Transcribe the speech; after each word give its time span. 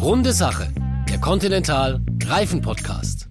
Runde 0.00 0.32
Sache, 0.32 0.68
der 1.10 1.18
Continental 1.18 2.00
Reifen 2.24 2.62
Podcast. 2.62 3.26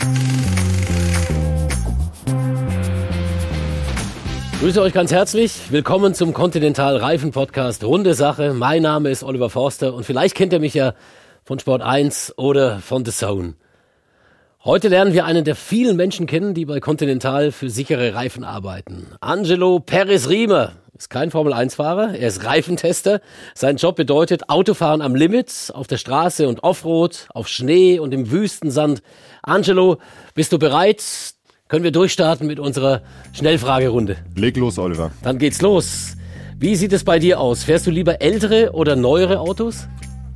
Grüße 4.60 4.82
euch 4.82 4.92
ganz 4.92 5.14
herzlich. 5.14 5.72
Willkommen 5.72 6.14
zum 6.14 6.34
Continental 6.34 6.98
Reifen 6.98 7.32
Podcast 7.32 7.86
Runde 7.86 8.14
Sache. 8.16 8.54
Mein 8.54 8.82
Name 8.82 9.10
ist 9.10 9.24
Oliver 9.24 9.50
Forster 9.50 9.94
und 9.94 10.04
vielleicht 10.04 10.36
kennt 10.36 10.52
ihr 10.52 10.60
mich 10.60 10.74
ja 10.74 10.94
von 11.46 11.58
Sport 11.58 11.82
1 11.84 12.34
oder 12.38 12.80
von 12.80 13.06
The 13.06 13.12
Zone. 13.12 13.54
Heute 14.66 14.90
lernen 14.90 15.14
wir 15.14 15.24
einen 15.24 15.46
der 15.46 15.56
vielen 15.56 15.96
Menschen 15.96 16.28
kennen, 16.28 16.54
die 16.54 16.66
bei 16.66 16.82
Continental 16.82 17.54
für 17.54 17.70
sichere 17.70 18.14
Reifen 18.14 18.44
arbeiten. 18.44 19.08
Angelo 19.22 19.80
Perez 19.80 20.28
Riemer 20.28 20.74
ist 20.98 21.10
kein 21.10 21.32
Formel-1-Fahrer, 21.32 22.16
er 22.16 22.28
ist 22.28 22.44
Reifentester. 22.44 23.22
Sein 23.54 23.78
Job 23.78 23.96
bedeutet 23.96 24.50
Autofahren 24.50 25.02
am 25.02 25.16
Limit, 25.16 25.72
auf 25.74 25.88
der 25.88 25.98
Straße 25.98 26.48
und 26.48 26.64
Offroad, 26.64 27.28
auf 27.34 27.48
Schnee 27.48 28.00
und 28.00 28.14
im 28.14 28.32
Wüstensand. 28.32 29.02
Angelo, 29.44 29.98
bist 30.34 30.52
du 30.52 30.60
bereit? 30.60 31.04
Können 31.68 31.84
wir 31.84 31.92
durchstarten 31.92 32.48
mit 32.48 32.60
unserer 32.60 33.02
Schnellfragerunde? 33.34 34.18
Leg 34.36 34.58
los, 34.58 34.80
Oliver. 34.80 35.12
Dann 35.22 35.38
geht's 35.38 35.62
los. 35.62 36.16
Wie 36.58 36.76
sieht 36.76 36.94
es 36.94 37.04
bei 37.04 37.20
dir 37.20 37.40
aus? 37.40 37.64
Fährst 37.64 37.86
du 37.86 37.92
lieber 37.92 38.22
ältere 38.22 38.72
oder 38.72 38.96
neuere 38.96 39.40
Autos? 39.40 39.88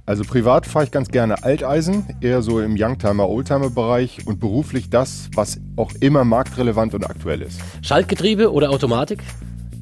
Also 0.05 0.23
privat 0.23 0.65
fahre 0.65 0.85
ich 0.85 0.91
ganz 0.91 1.09
gerne 1.09 1.43
Alteisen, 1.43 2.05
eher 2.21 2.41
so 2.41 2.59
im 2.59 2.75
Youngtimer, 2.77 3.29
Oldtimer-Bereich 3.29 4.27
und 4.27 4.39
beruflich 4.39 4.89
das, 4.89 5.29
was 5.33 5.59
auch 5.77 5.91
immer 6.01 6.25
marktrelevant 6.25 6.93
und 6.93 7.05
aktuell 7.05 7.41
ist. 7.41 7.59
Schaltgetriebe 7.81 8.51
oder 8.51 8.71
Automatik? 8.71 9.23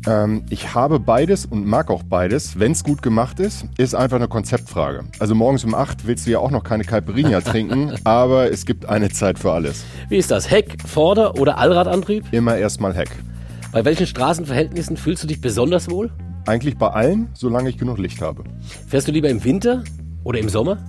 Ähm, 0.10 0.44
ich 0.50 0.74
habe 0.74 1.00
beides 1.00 1.46
und 1.46 1.68
mag 1.68 1.92
auch 1.92 2.02
beides, 2.02 2.58
wenn 2.60 2.72
es 2.72 2.84
gut 2.84 3.04
gemacht 3.04 3.40
ist. 3.40 3.66
Ist 3.78 3.94
einfach 3.94 4.16
eine 4.16 4.28
Konzeptfrage. 4.28 5.04
Also 5.20 5.36
morgens 5.36 5.64
um 5.64 5.76
8 5.76 6.08
willst 6.08 6.26
du 6.26 6.32
ja 6.32 6.40
auch 6.40 6.50
noch 6.50 6.64
keine 6.64 6.84
Caipirinha 6.84 7.42
trinken, 7.52 7.94
aber 8.06 8.52
es 8.52 8.66
gibt 8.66 8.88
eine 8.88 9.10
Zeit 9.10 9.38
für 9.38 9.52
alles. 9.52 9.86
Wie 10.10 10.18
ist 10.18 10.32
das? 10.32 10.50
Heck, 10.50 10.78
Vorder- 10.84 11.36
oder 11.40 11.60
Allradantrieb? 11.60 12.26
Immer 12.32 12.58
erstmal 12.58 12.96
Heck. 12.96 13.12
Bei 13.72 13.86
welchen 13.86 14.08
Straßenverhältnissen 14.08 14.98
fühlst 14.98 15.24
du 15.24 15.28
dich 15.28 15.42
besonders 15.42 15.92
wohl? 15.92 16.10
Eigentlich 16.48 16.78
bei 16.78 16.88
allen, 16.88 17.30
solange 17.36 17.70
ich 17.70 17.78
genug 17.78 18.00
Licht 18.00 18.22
habe. 18.22 18.44
Fährst 18.88 19.08
du 19.08 19.12
lieber 19.12 19.30
im 19.30 19.44
Winter 19.44 19.84
oder 20.24 20.40
im 20.40 20.50
Sommer? 20.50 20.80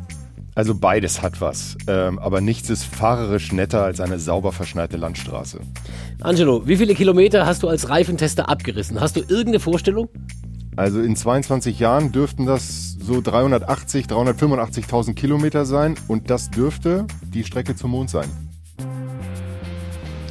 Also 0.61 0.75
beides 0.75 1.23
hat 1.23 1.41
was, 1.41 1.79
ähm, 1.87 2.19
aber 2.19 2.43
nichts 2.43 2.69
ist 2.69 2.85
fahrerisch 2.85 3.51
netter 3.51 3.83
als 3.83 3.99
eine 3.99 4.19
sauber 4.19 4.53
verschneite 4.53 4.99
Landstraße. 4.99 5.59
Angelo, 6.21 6.67
wie 6.67 6.77
viele 6.77 6.95
Kilometer 6.95 7.47
hast 7.47 7.63
du 7.63 7.69
als 7.69 7.89
Reifentester 7.89 8.51
abgerissen? 8.51 9.01
Hast 9.01 9.17
du 9.17 9.21
irgendeine 9.21 9.59
Vorstellung? 9.59 10.11
Also 10.77 11.01
in 11.01 11.17
22 11.17 11.79
Jahren 11.79 12.13
dürften 12.13 12.45
das 12.45 12.93
so 13.01 13.23
380, 13.23 14.05
385.000 14.05 15.15
Kilometer 15.15 15.65
sein 15.65 15.95
und 16.09 16.29
das 16.29 16.51
dürfte 16.51 17.07
die 17.23 17.45
Strecke 17.45 17.75
zum 17.75 17.93
Mond 17.93 18.11
sein. 18.11 18.29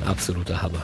Absoluter 0.05 0.61
Hammer. 0.61 0.83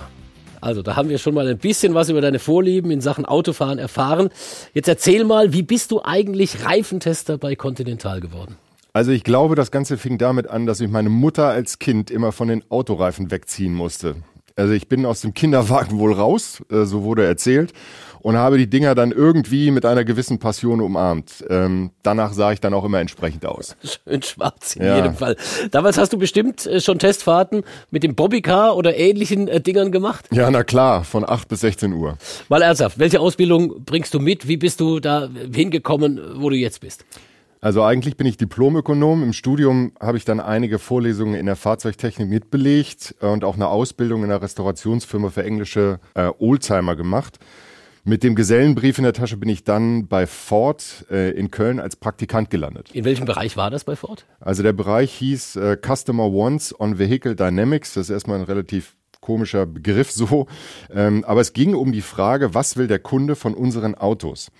Also, 0.59 0.81
da 0.81 0.95
haben 0.95 1.09
wir 1.09 1.19
schon 1.19 1.35
mal 1.35 1.47
ein 1.47 1.59
bisschen 1.59 1.93
was 1.93 2.09
über 2.09 2.21
deine 2.21 2.39
Vorlieben 2.39 2.89
in 2.89 2.99
Sachen 2.99 3.25
Autofahren 3.25 3.77
erfahren. 3.77 4.29
Jetzt 4.73 4.88
erzähl 4.88 5.23
mal, 5.23 5.53
wie 5.53 5.61
bist 5.61 5.91
du 5.91 6.01
eigentlich 6.03 6.66
Reifentester 6.66 7.38
bei 7.38 7.55
Continental 7.55 8.19
geworden? 8.21 8.57
Also 8.95 9.11
ich 9.11 9.25
glaube, 9.25 9.55
das 9.55 9.71
Ganze 9.71 9.97
fing 9.97 10.17
damit 10.17 10.49
an, 10.49 10.65
dass 10.65 10.79
ich 10.79 10.89
meine 10.89 11.09
Mutter 11.09 11.49
als 11.49 11.79
Kind 11.79 12.09
immer 12.09 12.31
von 12.31 12.47
den 12.47 12.63
Autoreifen 12.71 13.29
wegziehen 13.29 13.73
musste. 13.73 14.15
Also 14.55 14.71
ich 14.71 14.88
bin 14.88 15.05
aus 15.05 15.19
dem 15.19 15.33
Kinderwagen 15.33 15.99
wohl 15.99 16.13
raus, 16.13 16.63
äh, 16.71 16.85
so 16.85 17.03
wurde 17.03 17.25
erzählt, 17.25 17.73
und 18.21 18.38
habe 18.38 18.57
die 18.57 18.69
Dinger 18.69 18.95
dann 18.95 19.11
irgendwie 19.11 19.71
mit 19.71 19.85
einer 19.85 20.05
gewissen 20.05 20.39
Passion 20.39 20.79
umarmt. 20.79 21.43
Ähm, 21.49 21.91
danach 22.03 22.31
sah 22.31 22.53
ich 22.53 22.61
dann 22.61 22.73
auch 22.73 22.85
immer 22.85 23.01
entsprechend 23.01 23.45
aus. 23.45 23.75
Schön 23.83 24.23
schwarz 24.23 24.77
in 24.77 24.85
ja. 24.85 24.95
jedem 24.95 25.16
Fall. 25.16 25.35
Damals 25.71 25.97
hast 25.97 26.13
du 26.13 26.17
bestimmt 26.17 26.66
äh, 26.66 26.79
schon 26.79 26.97
Testfahrten 26.97 27.66
mit 27.91 28.01
dem 28.01 28.16
Bobbycar 28.16 28.77
oder 28.77 28.95
ähnlichen 28.95 29.49
äh, 29.49 29.59
Dingern 29.59 29.91
gemacht? 29.91 30.25
Ja, 30.31 30.50
na 30.50 30.63
klar, 30.63 31.03
von 31.03 31.27
8 31.27 31.50
bis 31.50 31.59
16 31.59 31.91
Uhr. 31.91 32.17
Mal 32.47 32.62
ernsthaft, 32.62 32.97
welche 32.97 33.19
Ausbildung 33.19 33.83
bringst 33.83 34.13
du 34.13 34.22
mit? 34.22 34.47
Wie 34.47 34.56
bist 34.56 34.79
du 34.79 35.01
da 35.01 35.27
hingekommen, 35.51 36.22
wo 36.38 36.50
du 36.50 36.56
jetzt 36.56 36.79
bist? 36.79 37.03
Also 37.65 37.81
eigentlich 37.81 38.15
bin 38.15 38.27
ich 38.27 38.37
Diplomökonom. 38.37 39.23
Im 39.23 39.33
Studium 39.33 39.93
habe 39.99 40.19
ich 40.19 40.23
dann 40.23 40.39
einige 40.39 40.77
Vorlesungen 40.77 41.33
in 41.33 41.47
der 41.47 41.55
Fahrzeugtechnik 41.55 42.29
mitbelegt 42.29 43.15
und 43.21 43.43
auch 43.43 43.55
eine 43.55 43.69
Ausbildung 43.69 44.23
in 44.23 44.29
einer 44.29 44.39
Restaurationsfirma 44.39 45.31
für 45.31 45.43
englische 45.43 45.99
äh, 46.13 46.29
Oldtimer 46.37 46.95
gemacht. 46.95 47.39
Mit 48.03 48.21
dem 48.21 48.35
Gesellenbrief 48.35 48.99
in 48.99 49.03
der 49.03 49.13
Tasche 49.13 49.37
bin 49.37 49.49
ich 49.49 49.63
dann 49.63 50.07
bei 50.07 50.27
Ford 50.27 51.07
äh, 51.09 51.31
in 51.31 51.49
Köln 51.49 51.79
als 51.79 51.95
Praktikant 51.95 52.51
gelandet. 52.51 52.91
In 52.93 53.03
welchem 53.03 53.25
Bereich 53.25 53.57
war 53.57 53.71
das 53.71 53.83
bei 53.83 53.95
Ford? 53.95 54.27
Also 54.39 54.61
der 54.61 54.73
Bereich 54.73 55.11
hieß 55.15 55.55
äh, 55.55 55.75
Customer 55.83 56.31
Wants 56.31 56.79
on 56.79 56.99
Vehicle 56.99 57.35
Dynamics. 57.35 57.95
Das 57.95 58.03
ist 58.03 58.09
erstmal 58.11 58.37
ein 58.37 58.45
relativ 58.45 58.95
komischer 59.21 59.65
Begriff 59.65 60.11
so. 60.11 60.45
Ähm, 60.93 61.23
aber 61.25 61.41
es 61.41 61.53
ging 61.53 61.73
um 61.73 61.91
die 61.91 62.03
Frage, 62.03 62.53
was 62.53 62.77
will 62.77 62.85
der 62.85 62.99
Kunde 62.99 63.35
von 63.35 63.55
unseren 63.55 63.95
Autos? 63.95 64.51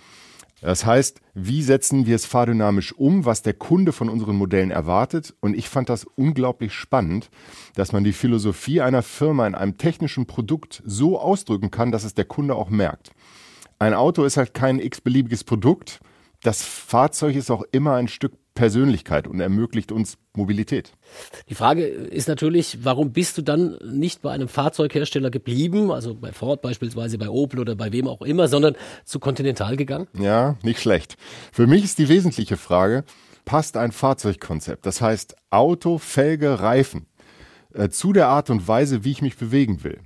Das 0.66 0.84
heißt, 0.84 1.22
wie 1.36 1.62
setzen 1.62 2.08
wir 2.08 2.16
es 2.16 2.26
fahrdynamisch 2.26 2.92
um, 2.94 3.24
was 3.24 3.44
der 3.44 3.54
Kunde 3.54 3.92
von 3.92 4.10
unseren 4.10 4.36
Modellen 4.36 4.72
erwartet? 4.72 5.36
Und 5.40 5.56
ich 5.56 5.70
fand 5.70 5.90
das 5.90 6.06
unglaublich 6.06 6.74
spannend, 6.74 7.30
dass 7.76 7.92
man 7.92 8.04
die 8.04 8.14
Philosophie 8.14 8.82
einer 8.82 9.04
Firma 9.04 9.46
in 9.46 9.54
einem 9.54 9.78
technischen 9.78 10.26
Produkt 10.26 10.82
so 10.84 11.20
ausdrücken 11.20 11.70
kann, 11.70 11.92
dass 11.92 12.04
es 12.04 12.16
der 12.16 12.26
Kunde 12.26 12.56
auch 12.56 12.72
merkt. 12.72 13.12
Ein 13.78 13.94
Auto 13.94 14.24
ist 14.24 14.38
halt 14.38 14.56
kein 14.56 14.80
x-beliebiges 14.80 15.44
Produkt. 15.44 16.00
Das 16.42 16.64
Fahrzeug 16.64 17.36
ist 17.36 17.52
auch 17.52 17.64
immer 17.72 17.94
ein 17.94 18.08
Stück 18.08 18.34
Persönlichkeit 18.56 19.28
und 19.28 19.42
ermöglicht 19.42 19.92
uns 19.92 20.18
Mobilität. 20.34 20.94
Die 21.50 21.56
Frage 21.56 21.86
ist 21.86 22.28
natürlich, 22.28 22.80
warum 22.84 23.12
bist 23.12 23.38
du 23.38 23.42
dann 23.42 23.78
nicht 23.84 24.22
bei 24.22 24.32
einem 24.32 24.48
Fahrzeughersteller 24.48 25.30
geblieben, 25.30 25.92
also 25.92 26.16
bei 26.16 26.32
Ford 26.32 26.62
beispielsweise, 26.62 27.18
bei 27.18 27.30
Opel 27.30 27.60
oder 27.60 27.76
bei 27.76 27.92
wem 27.92 28.08
auch 28.08 28.22
immer, 28.22 28.48
sondern 28.48 28.76
zu 29.04 29.20
Continental 29.20 29.76
gegangen? 29.76 30.08
Ja, 30.14 30.58
nicht 30.64 30.80
schlecht. 30.80 31.18
Für 31.52 31.68
mich 31.68 31.84
ist 31.84 32.00
die 32.00 32.10
wesentliche 32.10 32.58
Frage, 32.58 33.04
passt 33.44 33.78
ein 33.78 33.92
Fahrzeugkonzept, 33.92 34.86
das 34.86 35.02
heißt 35.02 35.36
Auto, 35.50 35.98
Felge, 35.98 36.62
Reifen, 36.62 37.06
äh, 37.74 37.90
zu 37.90 38.14
der 38.14 38.30
Art 38.30 38.50
und 38.50 38.68
Weise, 38.68 39.04
wie 39.04 39.12
ich 39.12 39.22
mich 39.22 39.38
bewegen 39.38 39.84
will? 39.84 40.00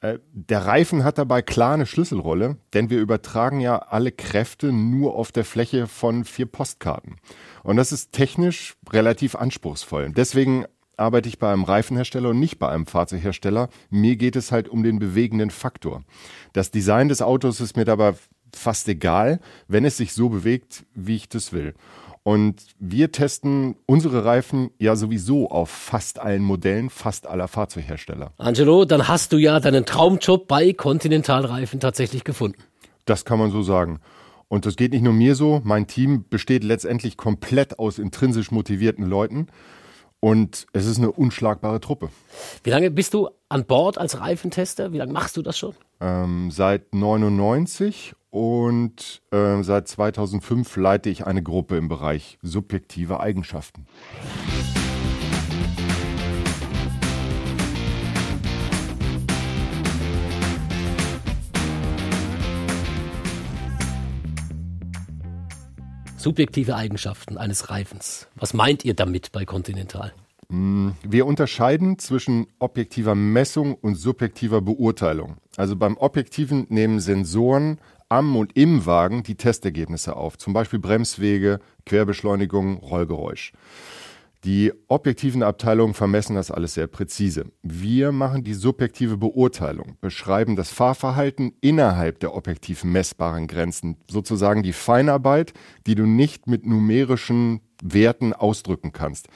Äh, 0.00 0.18
der 0.32 0.66
Reifen 0.66 1.04
hat 1.04 1.18
dabei 1.18 1.42
klar 1.42 1.74
eine 1.74 1.86
Schlüsselrolle, 1.86 2.56
denn 2.72 2.90
wir 2.90 3.00
übertragen 3.00 3.60
ja 3.60 3.78
alle 3.78 4.12
Kräfte 4.12 4.72
nur 4.72 5.14
auf 5.14 5.32
der 5.32 5.44
Fläche 5.44 5.86
von 5.86 6.24
vier 6.24 6.46
Postkarten. 6.46 7.16
Und 7.64 7.76
das 7.76 7.92
ist 7.92 8.12
technisch 8.12 8.76
relativ 8.90 9.34
anspruchsvoll. 9.34 10.10
Deswegen 10.10 10.64
arbeite 10.96 11.28
ich 11.28 11.38
bei 11.38 11.52
einem 11.52 11.64
Reifenhersteller 11.64 12.30
und 12.30 12.40
nicht 12.40 12.58
bei 12.58 12.68
einem 12.68 12.86
Fahrzeughersteller. 12.86 13.68
Mir 13.90 14.16
geht 14.16 14.36
es 14.36 14.52
halt 14.52 14.68
um 14.68 14.82
den 14.82 14.98
bewegenden 14.98 15.50
Faktor. 15.50 16.02
Das 16.52 16.70
Design 16.70 17.08
des 17.08 17.22
Autos 17.22 17.60
ist 17.60 17.76
mir 17.76 17.84
dabei 17.84 18.14
fast 18.54 18.88
egal, 18.88 19.40
wenn 19.68 19.84
es 19.84 19.96
sich 19.96 20.12
so 20.12 20.28
bewegt, 20.28 20.86
wie 20.94 21.16
ich 21.16 21.28
das 21.28 21.52
will. 21.52 21.74
Und 22.28 22.66
wir 22.78 23.10
testen 23.10 23.74
unsere 23.86 24.26
Reifen 24.26 24.68
ja 24.78 24.96
sowieso 24.96 25.48
auf 25.48 25.70
fast 25.70 26.18
allen 26.18 26.42
Modellen, 26.42 26.90
fast 26.90 27.26
aller 27.26 27.48
Fahrzeughersteller. 27.48 28.34
Angelo, 28.36 28.84
dann 28.84 29.08
hast 29.08 29.32
du 29.32 29.38
ja 29.38 29.60
deinen 29.60 29.86
Traumjob 29.86 30.46
bei 30.46 30.74
Continental 30.74 31.46
Reifen 31.46 31.80
tatsächlich 31.80 32.24
gefunden. 32.24 32.62
Das 33.06 33.24
kann 33.24 33.38
man 33.38 33.50
so 33.50 33.62
sagen. 33.62 34.00
Und 34.48 34.66
das 34.66 34.76
geht 34.76 34.92
nicht 34.92 35.00
nur 35.00 35.14
mir 35.14 35.36
so. 35.36 35.62
Mein 35.64 35.86
Team 35.86 36.26
besteht 36.28 36.64
letztendlich 36.64 37.16
komplett 37.16 37.78
aus 37.78 37.98
intrinsisch 37.98 38.50
motivierten 38.50 39.06
Leuten. 39.06 39.46
Und 40.20 40.66
es 40.74 40.84
ist 40.84 40.98
eine 40.98 41.10
unschlagbare 41.10 41.80
Truppe. 41.80 42.10
Wie 42.62 42.68
lange 42.68 42.90
bist 42.90 43.14
du 43.14 43.30
an 43.48 43.64
Bord 43.64 43.96
als 43.96 44.20
Reifentester? 44.20 44.92
Wie 44.92 44.98
lange 44.98 45.14
machst 45.14 45.38
du 45.38 45.40
das 45.40 45.56
schon? 45.56 45.72
Ähm, 46.02 46.50
seit 46.50 46.94
99 46.94 48.12
und 48.30 49.22
äh, 49.30 49.62
seit 49.62 49.88
2005 49.88 50.76
leite 50.76 51.10
ich 51.10 51.26
eine 51.26 51.42
Gruppe 51.42 51.76
im 51.76 51.88
Bereich 51.88 52.38
subjektive 52.42 53.20
Eigenschaften. 53.20 53.86
Subjektive 66.16 66.74
Eigenschaften 66.74 67.38
eines 67.38 67.70
Reifens. 67.70 68.26
Was 68.34 68.52
meint 68.52 68.84
ihr 68.84 68.94
damit 68.94 69.30
bei 69.30 69.44
Continental? 69.44 70.12
Mm, 70.48 70.90
wir 71.02 71.26
unterscheiden 71.26 71.98
zwischen 71.98 72.48
objektiver 72.58 73.14
Messung 73.14 73.74
und 73.74 73.94
subjektiver 73.94 74.60
Beurteilung. 74.60 75.36
Also 75.56 75.76
beim 75.76 75.96
Objektiven 75.96 76.66
nehmen 76.70 77.00
Sensoren 77.00 77.78
am 78.08 78.36
und 78.36 78.56
im 78.56 78.86
Wagen 78.86 79.22
die 79.22 79.36
Testergebnisse 79.36 80.16
auf, 80.16 80.38
zum 80.38 80.52
Beispiel 80.52 80.78
Bremswege, 80.78 81.60
Querbeschleunigung, 81.86 82.78
Rollgeräusch. 82.78 83.52
Die 84.44 84.72
objektiven 84.86 85.42
Abteilungen 85.42 85.94
vermessen 85.94 86.36
das 86.36 86.52
alles 86.52 86.74
sehr 86.74 86.86
präzise. 86.86 87.46
Wir 87.62 88.12
machen 88.12 88.44
die 88.44 88.54
subjektive 88.54 89.16
Beurteilung, 89.16 89.96
beschreiben 90.00 90.54
das 90.54 90.70
Fahrverhalten 90.70 91.54
innerhalb 91.60 92.20
der 92.20 92.34
objektiv 92.34 92.84
messbaren 92.84 93.48
Grenzen, 93.48 93.96
sozusagen 94.08 94.62
die 94.62 94.72
Feinarbeit, 94.72 95.54
die 95.88 95.96
du 95.96 96.06
nicht 96.06 96.46
mit 96.46 96.64
numerischen 96.66 97.62
Werten 97.82 98.32
ausdrücken 98.32 98.92
kannst. 98.92 99.28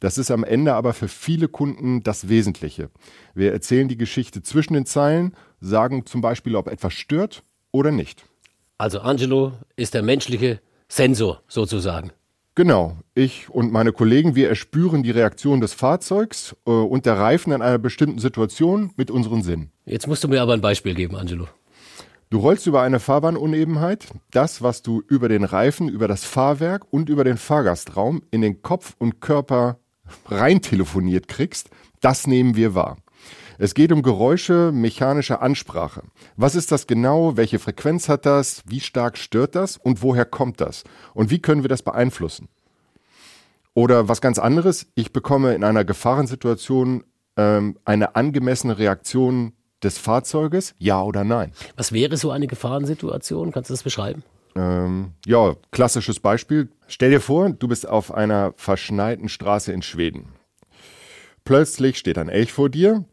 Das 0.00 0.16
ist 0.16 0.30
am 0.30 0.42
Ende 0.42 0.72
aber 0.72 0.94
für 0.94 1.08
viele 1.08 1.48
Kunden 1.48 2.02
das 2.02 2.30
Wesentliche. 2.30 2.90
Wir 3.34 3.52
erzählen 3.52 3.88
die 3.88 3.98
Geschichte 3.98 4.42
zwischen 4.42 4.72
den 4.72 4.86
Zeilen, 4.86 5.34
sagen 5.60 6.06
zum 6.06 6.22
Beispiel, 6.22 6.56
ob 6.56 6.68
etwas 6.68 6.94
stört 6.94 7.42
oder 7.76 7.92
nicht. 7.92 8.24
Also 8.78 9.00
Angelo 9.00 9.52
ist 9.76 9.94
der 9.94 10.02
menschliche 10.02 10.60
Sensor 10.88 11.42
sozusagen. 11.48 12.10
Genau. 12.54 12.96
Ich 13.14 13.50
und 13.50 13.70
meine 13.70 13.92
Kollegen, 13.92 14.34
wir 14.34 14.48
erspüren 14.48 15.02
die 15.02 15.10
Reaktion 15.10 15.60
des 15.60 15.74
Fahrzeugs 15.74 16.56
äh, 16.66 16.70
und 16.70 17.04
der 17.04 17.18
Reifen 17.18 17.52
in 17.52 17.60
einer 17.60 17.78
bestimmten 17.78 18.18
Situation 18.18 18.92
mit 18.96 19.10
unseren 19.10 19.42
Sinnen. 19.42 19.70
Jetzt 19.84 20.06
musst 20.06 20.24
du 20.24 20.28
mir 20.28 20.40
aber 20.40 20.54
ein 20.54 20.62
Beispiel 20.62 20.94
geben, 20.94 21.16
Angelo. 21.16 21.48
Du 22.30 22.38
rollst 22.38 22.66
über 22.66 22.82
eine 22.82 22.98
Fahrbahnunebenheit. 22.98 24.08
Das, 24.30 24.62
was 24.62 24.82
du 24.82 25.02
über 25.06 25.28
den 25.28 25.44
Reifen, 25.44 25.88
über 25.88 26.08
das 26.08 26.24
Fahrwerk 26.24 26.86
und 26.90 27.08
über 27.08 27.24
den 27.24 27.36
Fahrgastraum 27.36 28.22
in 28.30 28.40
den 28.40 28.62
Kopf 28.62 28.94
und 28.98 29.20
Körper 29.20 29.78
rein 30.26 30.62
telefoniert 30.62 31.28
kriegst, 31.28 31.70
das 32.00 32.26
nehmen 32.26 32.56
wir 32.56 32.74
wahr. 32.74 32.96
Es 33.58 33.74
geht 33.74 33.92
um 33.92 34.02
Geräusche 34.02 34.70
mechanische 34.72 35.40
Ansprache. 35.40 36.02
Was 36.36 36.54
ist 36.54 36.72
das 36.72 36.86
genau? 36.86 37.36
Welche 37.36 37.58
Frequenz 37.58 38.08
hat 38.08 38.26
das? 38.26 38.62
Wie 38.66 38.80
stark 38.80 39.16
stört 39.16 39.54
das? 39.54 39.76
Und 39.76 40.02
woher 40.02 40.24
kommt 40.24 40.60
das? 40.60 40.84
Und 41.14 41.30
wie 41.30 41.40
können 41.40 41.62
wir 41.62 41.68
das 41.68 41.82
beeinflussen? 41.82 42.48
Oder 43.74 44.08
was 44.08 44.20
ganz 44.20 44.38
anderes, 44.38 44.86
ich 44.94 45.12
bekomme 45.12 45.54
in 45.54 45.64
einer 45.64 45.84
Gefahrensituation 45.84 47.04
ähm, 47.36 47.78
eine 47.84 48.16
angemessene 48.16 48.78
Reaktion 48.78 49.52
des 49.82 49.98
Fahrzeuges, 49.98 50.74
ja 50.78 51.02
oder 51.02 51.24
nein. 51.24 51.52
Was 51.76 51.92
wäre 51.92 52.16
so 52.16 52.30
eine 52.30 52.46
Gefahrensituation? 52.46 53.52
Kannst 53.52 53.68
du 53.70 53.74
das 53.74 53.82
beschreiben? 53.82 54.22
Ähm, 54.56 55.12
ja, 55.26 55.54
klassisches 55.70 56.20
Beispiel. 56.20 56.70
Stell 56.86 57.10
dir 57.10 57.20
vor, 57.20 57.50
du 57.50 57.68
bist 57.68 57.86
auf 57.86 58.12
einer 58.12 58.54
verschneiten 58.56 59.28
Straße 59.28 59.72
in 59.72 59.82
Schweden. 59.82 60.28
Plötzlich 61.44 61.98
steht 61.98 62.18
ein 62.18 62.28
Elch 62.28 62.52
vor 62.52 62.70
dir, 62.70 63.04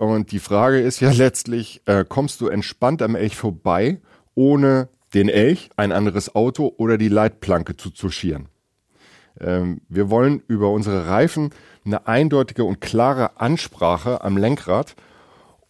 und 0.00 0.32
die 0.32 0.38
Frage 0.38 0.80
ist 0.80 1.00
ja 1.00 1.10
letztlich, 1.12 1.82
äh, 1.84 2.04
kommst 2.08 2.40
du 2.40 2.48
entspannt 2.48 3.02
am 3.02 3.14
Elch 3.14 3.36
vorbei, 3.36 4.00
ohne 4.34 4.88
den 5.12 5.28
Elch, 5.28 5.68
ein 5.76 5.92
anderes 5.92 6.34
Auto 6.34 6.72
oder 6.78 6.96
die 6.96 7.08
Leitplanke 7.08 7.76
zu 7.76 7.90
touchieren? 7.90 8.48
Ähm, 9.38 9.82
wir 9.88 10.08
wollen 10.08 10.42
über 10.48 10.70
unsere 10.70 11.06
Reifen 11.06 11.50
eine 11.84 12.06
eindeutige 12.06 12.64
und 12.64 12.80
klare 12.80 13.38
Ansprache 13.38 14.24
am 14.24 14.38
Lenkrad 14.38 14.96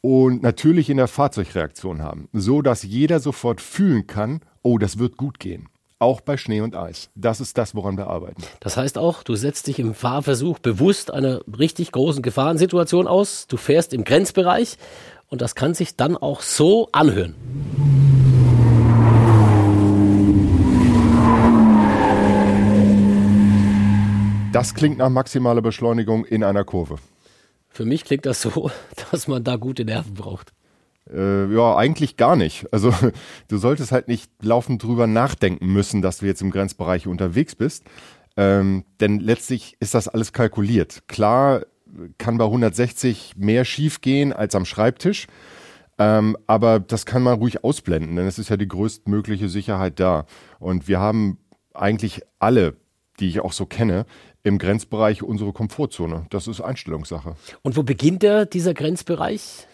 und 0.01 0.43
natürlich 0.43 0.91
in 0.91 0.97
der 0.97 1.09
Fahrzeugreaktion 1.09 2.01
haben, 2.01 2.29
so 2.33 2.63
dass 2.63 2.85
jeder 2.85 3.19
sofort 3.19 3.61
fühlen 3.61 4.07
kann, 4.07 4.41
oh, 4.63 4.79
das 4.79 4.99
wird 4.99 5.17
gut 5.17 5.41
gehen 5.41 5.69
auch 6.01 6.21
bei 6.21 6.37
Schnee 6.37 6.63
und 6.63 6.75
Eis. 6.75 7.11
Das 7.15 7.41
ist 7.41 7.59
das, 7.59 7.75
woran 7.75 7.97
wir 7.97 8.09
arbeiten. 8.09 8.43
Das 8.59 8.77
heißt 8.77 8.99
auch, 8.99 9.23
du 9.23 9.37
setzt 9.37 9.67
dich 9.67 9.79
im 9.79 9.95
Fahrversuch 9.95 10.59
bewusst 10.59 11.13
einer 11.13 11.43
richtig 11.59 11.93
großen 11.93 12.23
Gefahrensituation 12.23 13.07
aus. 13.07 13.47
Du 13.47 13.57
fährst 13.57 13.93
im 13.93 14.05
Grenzbereich 14.05 14.79
und 15.29 15.43
das 15.43 15.55
kann 15.55 15.75
sich 15.75 15.97
dann 15.97 16.17
auch 16.17 16.41
so 16.41 16.89
anhören. 16.93 17.35
Das 24.53 24.75
klingt 24.75 24.99
nach 24.99 25.11
maximaler 25.11 25.63
Beschleunigung 25.63 26.25
in 26.25 26.43
einer 26.43 26.65
Kurve. 26.65 26.97
Für 27.69 27.85
mich 27.85 28.05
klingt 28.05 28.27
das 28.27 28.43
so, 28.43 28.71
dass 29.11 29.29
man 29.29 29.45
da 29.45 29.57
gute 29.57 29.85
Nerven 29.85 30.15
braucht. 30.15 30.53
Äh, 31.13 31.53
ja, 31.53 31.77
eigentlich 31.77 32.17
gar 32.17 32.37
nicht. 32.37 32.73
Also 32.73 32.93
du 33.49 33.57
solltest 33.57 33.93
halt 33.93 34.09
nicht 34.09 34.31
laufend 34.43 34.83
drüber 34.83 35.07
nachdenken 35.07 35.67
müssen, 35.67 36.03
dass 36.03 36.19
du 36.19 36.27
jetzt 36.27 36.43
im 36.43 36.51
Grenzbereich 36.51 37.07
unterwegs 37.07 37.55
bist. 37.55 37.85
Ähm, 38.37 38.85
denn 39.01 39.21
letztlich 39.21 39.77
ist 39.81 39.95
das 39.95 40.09
alles 40.09 40.33
kalkuliert. 40.33 41.03
Klar 41.09 41.63
kann 42.19 42.39
bei 42.39 42.45
160 42.45 43.35
mehr 43.37 43.65
schief 43.65 44.01
gehen 44.01 44.33
als 44.33 44.55
am 44.55 44.65
Schreibtisch. 44.65 45.27
Ähm, 45.99 46.37
aber 46.47 46.81
das 46.81 47.05
kann 47.05 47.23
man 47.23 47.39
ruhig 47.39 47.63
ausblenden, 47.63 48.17
denn 48.17 48.27
es 48.27 48.39
ist 48.39 48.49
ja 48.49 48.57
die 48.57 48.69
größtmögliche 48.69 49.51
Sicherheit 49.51 50.01
da. 50.01 50.25
Und 50.59 50.89
wir 50.89 50.99
haben 50.99 51.39
eigentlich 51.75 52.23
alle, 52.39 52.77
die 53.19 53.29
ich 53.29 53.41
auch 53.41 53.53
so 53.53 53.67
kenne, 53.67 54.07
im 54.43 54.57
Grenzbereich 54.57 55.23
unsere 55.23 55.53
Komfortzone. 55.53 56.27
Das 56.31 56.47
ist 56.47 56.63
Einstellungssache. 56.63 57.37
Und 57.61 57.77
wo 57.77 57.83
beginnt 57.83 58.23
der, 58.23 58.47
dieser 58.47 58.73
Grenzbereich? 58.73 59.67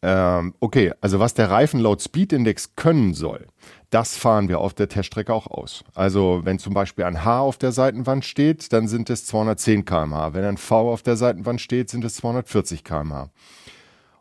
Ähm, 0.00 0.54
okay, 0.60 0.92
also 1.00 1.18
was 1.18 1.34
der 1.34 1.50
Reifen 1.50 1.80
laut 1.80 2.00
Speedindex 2.00 2.76
können 2.76 3.14
soll, 3.14 3.46
das 3.90 4.16
fahren 4.16 4.48
wir 4.48 4.60
auf 4.60 4.74
der 4.74 4.88
Teststrecke 4.88 5.34
auch 5.34 5.48
aus. 5.48 5.82
Also 5.94 6.42
wenn 6.44 6.58
zum 6.58 6.72
Beispiel 6.72 7.04
ein 7.04 7.24
H 7.24 7.40
auf 7.40 7.58
der 7.58 7.72
Seitenwand 7.72 8.24
steht, 8.24 8.72
dann 8.72 8.86
sind 8.86 9.10
es 9.10 9.26
210 9.26 9.84
km/h. 9.84 10.34
Wenn 10.34 10.44
ein 10.44 10.56
V 10.56 10.92
auf 10.92 11.02
der 11.02 11.16
Seitenwand 11.16 11.60
steht, 11.60 11.90
sind 11.90 12.04
es 12.04 12.14
240 12.14 12.84
km/h. 12.84 13.30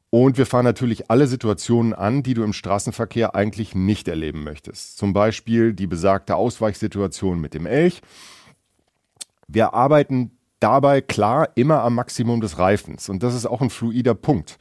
Und 0.10 0.38
wir 0.38 0.46
fahren 0.46 0.64
natürlich 0.64 1.12
alle 1.12 1.28
Situationen 1.28 1.94
an, 1.94 2.24
die 2.24 2.34
du 2.34 2.44
im 2.44 2.54
Straßenverkehr 2.54 3.36
eigentlich 3.36 3.76
nicht 3.76 4.08
erleben 4.08 4.44
möchtest. 4.44 4.98
Zum 4.98 5.14
Beispiel 5.14 5.74
die 5.74 5.88
besagte 5.88 6.38
Ausweichsituation 6.38 7.40
mit 7.40 7.54
dem 7.54 7.66
Elch. 7.66 8.02
Wir 9.48 9.74
arbeiten 9.74 10.32
dabei 10.60 11.02
klar 11.02 11.50
immer 11.56 11.84
am 11.84 11.96
Maximum 11.96 12.42
des 12.42 12.58
Reifens. 12.58 13.10
Und 13.10 13.22
das 13.22 13.36
ist 13.36 13.46
auch 13.46 13.62
ein 13.62 13.70
fluider 13.70 14.16
Punkt. 14.16 14.58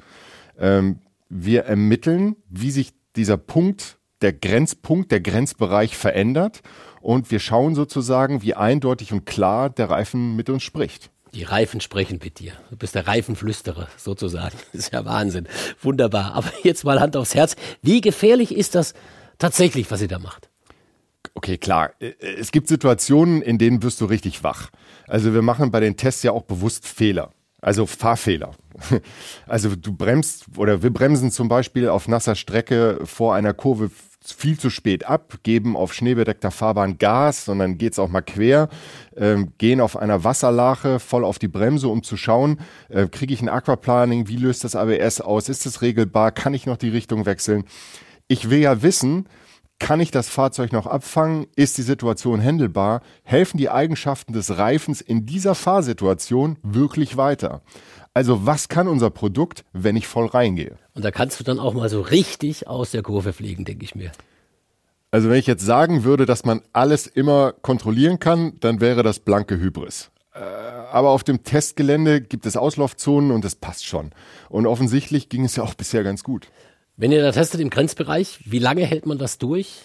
Ähm, 0.59 0.99
wir 1.29 1.65
ermitteln, 1.65 2.37
wie 2.49 2.71
sich 2.71 2.93
dieser 3.17 3.37
Punkt, 3.37 3.99
der 4.23 4.33
Grenzpunkt, 4.33 5.13
der 5.13 5.21
Grenzbereich 5.21 5.97
verändert 5.97 6.63
und 7.01 7.31
wir 7.31 7.39
schauen 7.39 7.75
sozusagen, 7.75 8.43
wie 8.43 8.55
eindeutig 8.55 9.13
und 9.13 9.27
klar 9.27 9.71
der 9.71 9.91
Reifen 9.91 10.37
mit 10.37 10.49
uns 10.49 10.63
spricht. 10.63 11.11
Die 11.35 11.43
Reifen 11.43 11.81
sprechen 11.81 12.19
mit 12.23 12.39
dir. 12.39 12.53
Du 12.71 12.77
bist 12.77 12.95
der 12.95 13.07
Reifenflüsterer 13.07 13.89
sozusagen. 13.99 14.57
Das 14.73 14.75
ist 14.87 14.93
ja 14.93 15.05
Wahnsinn. 15.05 15.47
Wunderbar. 15.83 16.35
Aber 16.35 16.51
jetzt 16.63 16.85
mal 16.85 16.99
Hand 16.99 17.17
aufs 17.17 17.35
Herz. 17.35 17.57
Wie 17.83 18.01
gefährlich 18.01 18.57
ist 18.57 18.75
das 18.75 18.95
tatsächlich, 19.39 19.91
was 19.91 20.01
ihr 20.01 20.09
da 20.09 20.19
macht? 20.19 20.49
Okay, 21.35 21.59
klar. 21.59 21.93
Es 21.99 22.53
gibt 22.53 22.69
Situationen, 22.69 23.43
in 23.43 23.59
denen 23.59 23.83
wirst 23.83 24.01
du 24.01 24.07
richtig 24.07 24.43
wach. 24.43 24.71
Also 25.07 25.35
wir 25.35 25.43
machen 25.43 25.71
bei 25.71 25.81
den 25.81 25.99
Tests 25.99 26.23
ja 26.23 26.33
auch 26.33 26.45
bewusst 26.45 26.87
Fehler. 26.87 27.33
Also 27.67 27.85
Fahrfehler. 27.85 28.53
Also 29.49 29.75
du 29.75 29.93
bremst 29.93 30.45
oder 30.57 30.83
wir 30.83 30.93
bremsen 30.93 31.31
zum 31.31 31.49
Beispiel 31.49 31.89
auf 31.89 32.09
nasser 32.09 32.35
Strecke 32.35 33.01
vor 33.05 33.35
einer 33.35 33.55
Kurve 33.55 33.91
viel 34.25 34.59
zu 34.59 34.71
spät 34.71 35.07
ab, 35.07 35.39
geben 35.43 35.77
auf 35.77 35.95
schneebedeckter 35.95 36.51
Fahrbahn 36.51 36.99
Gas, 36.99 37.45
sondern 37.45 37.79
geht's 37.79 37.99
auch 37.99 38.09
mal 38.09 38.23
quer, 38.23 38.69
ähm, 39.17 39.53
gehen 39.59 39.81
auf 39.81 39.97
einer 39.97 40.25
Wasserlache 40.25 41.01
voll 41.01 41.25
auf 41.25 41.39
die 41.39 41.49
Bremse, 41.49 41.89
um 41.89 42.03
zu 42.03 42.17
schauen, 42.17 42.61
äh, 42.89 43.07
kriege 43.07 43.33
ich 43.33 43.41
ein 43.41 43.49
Aquaplaning, 43.49 44.29
wie 44.29 44.37
löst 44.37 44.63
das 44.63 44.77
ABS 44.77 45.21
aus, 45.21 45.49
ist 45.49 45.65
es 45.65 45.81
regelbar, 45.81 46.33
kann 46.33 46.55
ich 46.55 46.67
noch 46.67 46.77
die 46.77 46.91
Richtung 46.91 47.25
wechseln? 47.25 47.65
Ich 48.29 48.51
will 48.51 48.59
ja 48.59 48.83
wissen, 48.83 49.29
kann 49.79 50.01
ich 50.01 50.11
das 50.11 50.29
Fahrzeug 50.29 50.73
noch 50.73 50.87
abfangen? 50.87 51.47
Ist 51.55 51.79
die 51.79 51.83
Situation 51.83 52.41
händelbar? 52.41 53.03
Helfen 53.23 53.59
die 53.59 53.69
Eigenschaften 53.69 54.33
des 54.33 54.57
Reifens 54.57 55.01
in 55.01 55.27
dieser 55.27 55.55
Fahrsituation 55.55 56.57
wirklich 56.63 57.17
weiter? 57.17 57.63
Also 58.15 58.47
was 58.47 58.69
kann 58.69 58.89
unser 58.89 59.11
Produkt, 59.11 59.65
wenn 59.73 59.97
ich 59.97 60.07
voll 60.07 60.27
reingehe? 60.27 60.77
Und 60.95 61.05
da 61.05 61.11
kannst 61.11 61.39
du 61.39 61.45
dann 61.45 61.59
auch 61.59 61.75
mal 61.75 61.91
so 61.91 62.01
richtig 62.01 62.67
aus 62.67 62.91
der 62.91 63.03
Kurve 63.03 63.35
fliegen, 63.35 63.67
denke 63.67 63.85
ich 63.85 63.95
mir. 63.95 64.13
Also 65.11 65.29
wenn 65.29 65.39
ich 65.39 65.47
jetzt 65.47 65.65
sagen 65.65 66.05
würde, 66.05 66.27
dass 66.27 66.45
man 66.45 66.63
alles 66.73 67.07
immer 67.07 67.53
kontrollieren 67.53 68.19
kann, 68.19 68.55
dann 68.61 68.81
wäre 68.81 69.03
das 69.03 69.21
blanke 69.21 69.59
Hybris. 69.59 70.11
Äh, 70.33 70.41
aber 70.41 71.11
auf 71.11 71.25
dem 71.25 71.43
Testgelände 71.43 72.21
gibt 72.21 72.47
es 72.47 72.57
Auslaufzonen 72.57 73.31
und 73.31 73.45
das 73.45 73.55
passt 73.55 73.87
schon. 73.87 74.13
Und 74.49 74.67
offensichtlich 74.67 75.29
ging 75.29 75.45
es 75.45 75.57
ja 75.57 75.63
auch 75.63 75.75
bisher 75.75 76.03
ganz 76.03 76.23
gut. 76.23 76.49
Wenn 76.99 77.13
ihr 77.13 77.23
da 77.23 77.31
testet 77.31 77.61
im 77.61 77.69
Grenzbereich, 77.69 78.41
wie 78.47 78.59
lange 78.59 78.85
hält 78.85 79.05
man 79.05 79.19
das 79.19 79.37
durch? 79.37 79.83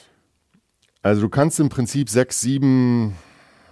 Also 1.02 1.22
du 1.22 1.30
kannst 1.30 1.60
im 1.60 1.68
Prinzip 1.68 2.10
sechs, 2.10 2.40
sieben 2.40 3.18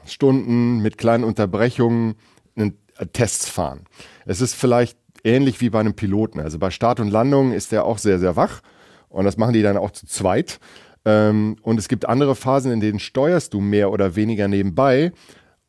Stunden 0.06 0.80
mit 0.80 0.98
kleinen 0.98 1.24
Unterbrechungen 1.24 2.16
einen 2.58 2.78
Tests 3.14 3.48
fahren. 3.48 3.86
Es 4.26 4.42
ist 4.42 4.56
vielleicht 4.56 4.98
ähnlich 5.24 5.62
wie 5.62 5.70
bei 5.70 5.80
einem 5.80 5.94
Piloten. 5.94 6.42
Also 6.42 6.60
bei 6.60 6.70
Start 6.70 7.00
und 7.00 7.12
Landung 7.12 7.54
ist 7.54 7.72
der 7.72 7.86
auch 7.86 7.98
sehr, 7.98 8.20
sehr 8.20 8.36
wach. 8.36 8.62
Und 9.08 9.24
das 9.24 9.38
machen 9.38 9.54
die 9.54 9.62
dann 9.62 9.78
auch 9.78 9.92
zu 9.92 10.06
zweit. 10.06 10.60
Ähm, 11.06 11.56
und 11.62 11.80
es 11.80 11.88
gibt 11.88 12.10
andere 12.10 12.36
Phasen, 12.36 12.74
in 12.74 12.82
denen 12.82 13.00
steuerst 13.00 13.54
du 13.54 13.62
mehr 13.62 13.92
oder 13.92 14.18
weniger 14.18 14.50
nebenbei 14.50 15.14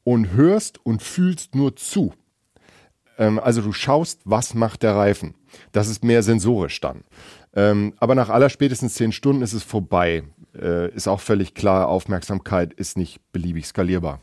und 0.03 0.33
hörst 0.33 0.85
und 0.85 1.03
fühlst 1.03 1.55
nur 1.55 1.77
zu. 1.77 2.13
Ähm, 3.17 3.39
also 3.39 3.63
du 3.63 3.73
schaust, 3.73 4.23
was 4.25 4.55
macht 4.55 4.83
der 4.83 4.97
Reifen. 4.97 5.35
Das 5.73 5.89
ist 5.89 6.03
mehr 6.03 6.23
sensorisch 6.23 6.81
dann. 6.81 7.05
Ähm, 7.55 7.95
aber 7.99 8.15
nach 8.15 8.29
aller 8.29 8.49
spätestens 8.49 8.95
zehn 8.95 9.13
Stunden 9.13 9.43
ist 9.43 9.53
es 9.53 9.63
vorbei. 9.63 10.23
Äh, 10.55 10.93
ist 10.95 11.09
auch 11.09 11.21
völlig 11.21 11.55
klar, 11.55 11.89
Aufmerksamkeit 11.89 12.73
ist 12.73 12.97
nicht 12.97 13.21
beliebig 13.33 13.67
skalierbar. 13.67 14.21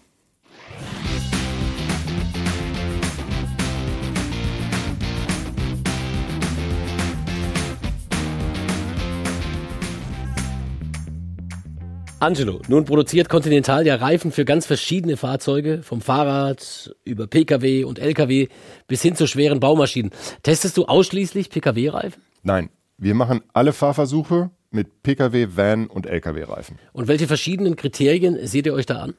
Angelo, 12.19 12.61
nun 12.67 12.83
produziert 12.85 13.29
Continental 13.29 13.85
ja 13.85 13.95
Reifen 13.95 14.31
für 14.31 14.43
ganz 14.43 14.65
verschiedene 14.65 15.17
Fahrzeuge, 15.17 15.83
vom 15.83 16.01
Fahrrad 16.01 16.95
über 17.03 17.27
Pkw 17.27 17.83
und 17.83 17.99
Lkw 17.99 18.47
bis 18.87 19.03
hin 19.03 19.15
zu 19.15 19.27
schweren 19.27 19.59
Baumaschinen. 19.59 20.11
Testest 20.41 20.77
du 20.77 20.85
ausschließlich 20.85 21.51
Pkw-Reifen? 21.51 22.19
Nein, 22.41 22.69
wir 22.97 23.13
machen 23.13 23.41
alle 23.53 23.73
Fahrversuche 23.73 24.49
mit 24.71 25.03
Pkw, 25.03 25.55
Van 25.55 25.87
und 25.87 26.05
Lkw-Reifen. 26.05 26.77
Und 26.93 27.07
welche 27.07 27.27
verschiedenen 27.27 27.75
Kriterien 27.75 28.45
seht 28.47 28.65
ihr 28.65 28.73
euch 28.73 28.85
da 28.85 28.99
an? 28.99 29.13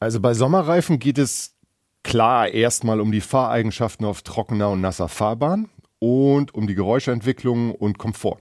Also 0.00 0.20
bei 0.20 0.34
Sommerreifen 0.34 0.98
geht 0.98 1.18
es 1.18 1.54
klar 2.02 2.48
erstmal 2.48 3.00
um 3.00 3.12
die 3.12 3.20
Fahreigenschaften 3.20 4.04
auf 4.04 4.22
trockener 4.22 4.70
und 4.70 4.80
nasser 4.80 5.08
Fahrbahn 5.08 5.68
und 5.98 6.54
um 6.54 6.66
die 6.66 6.74
Geräuschentwicklung 6.74 7.72
und 7.72 7.98
Komfort. 7.98 8.38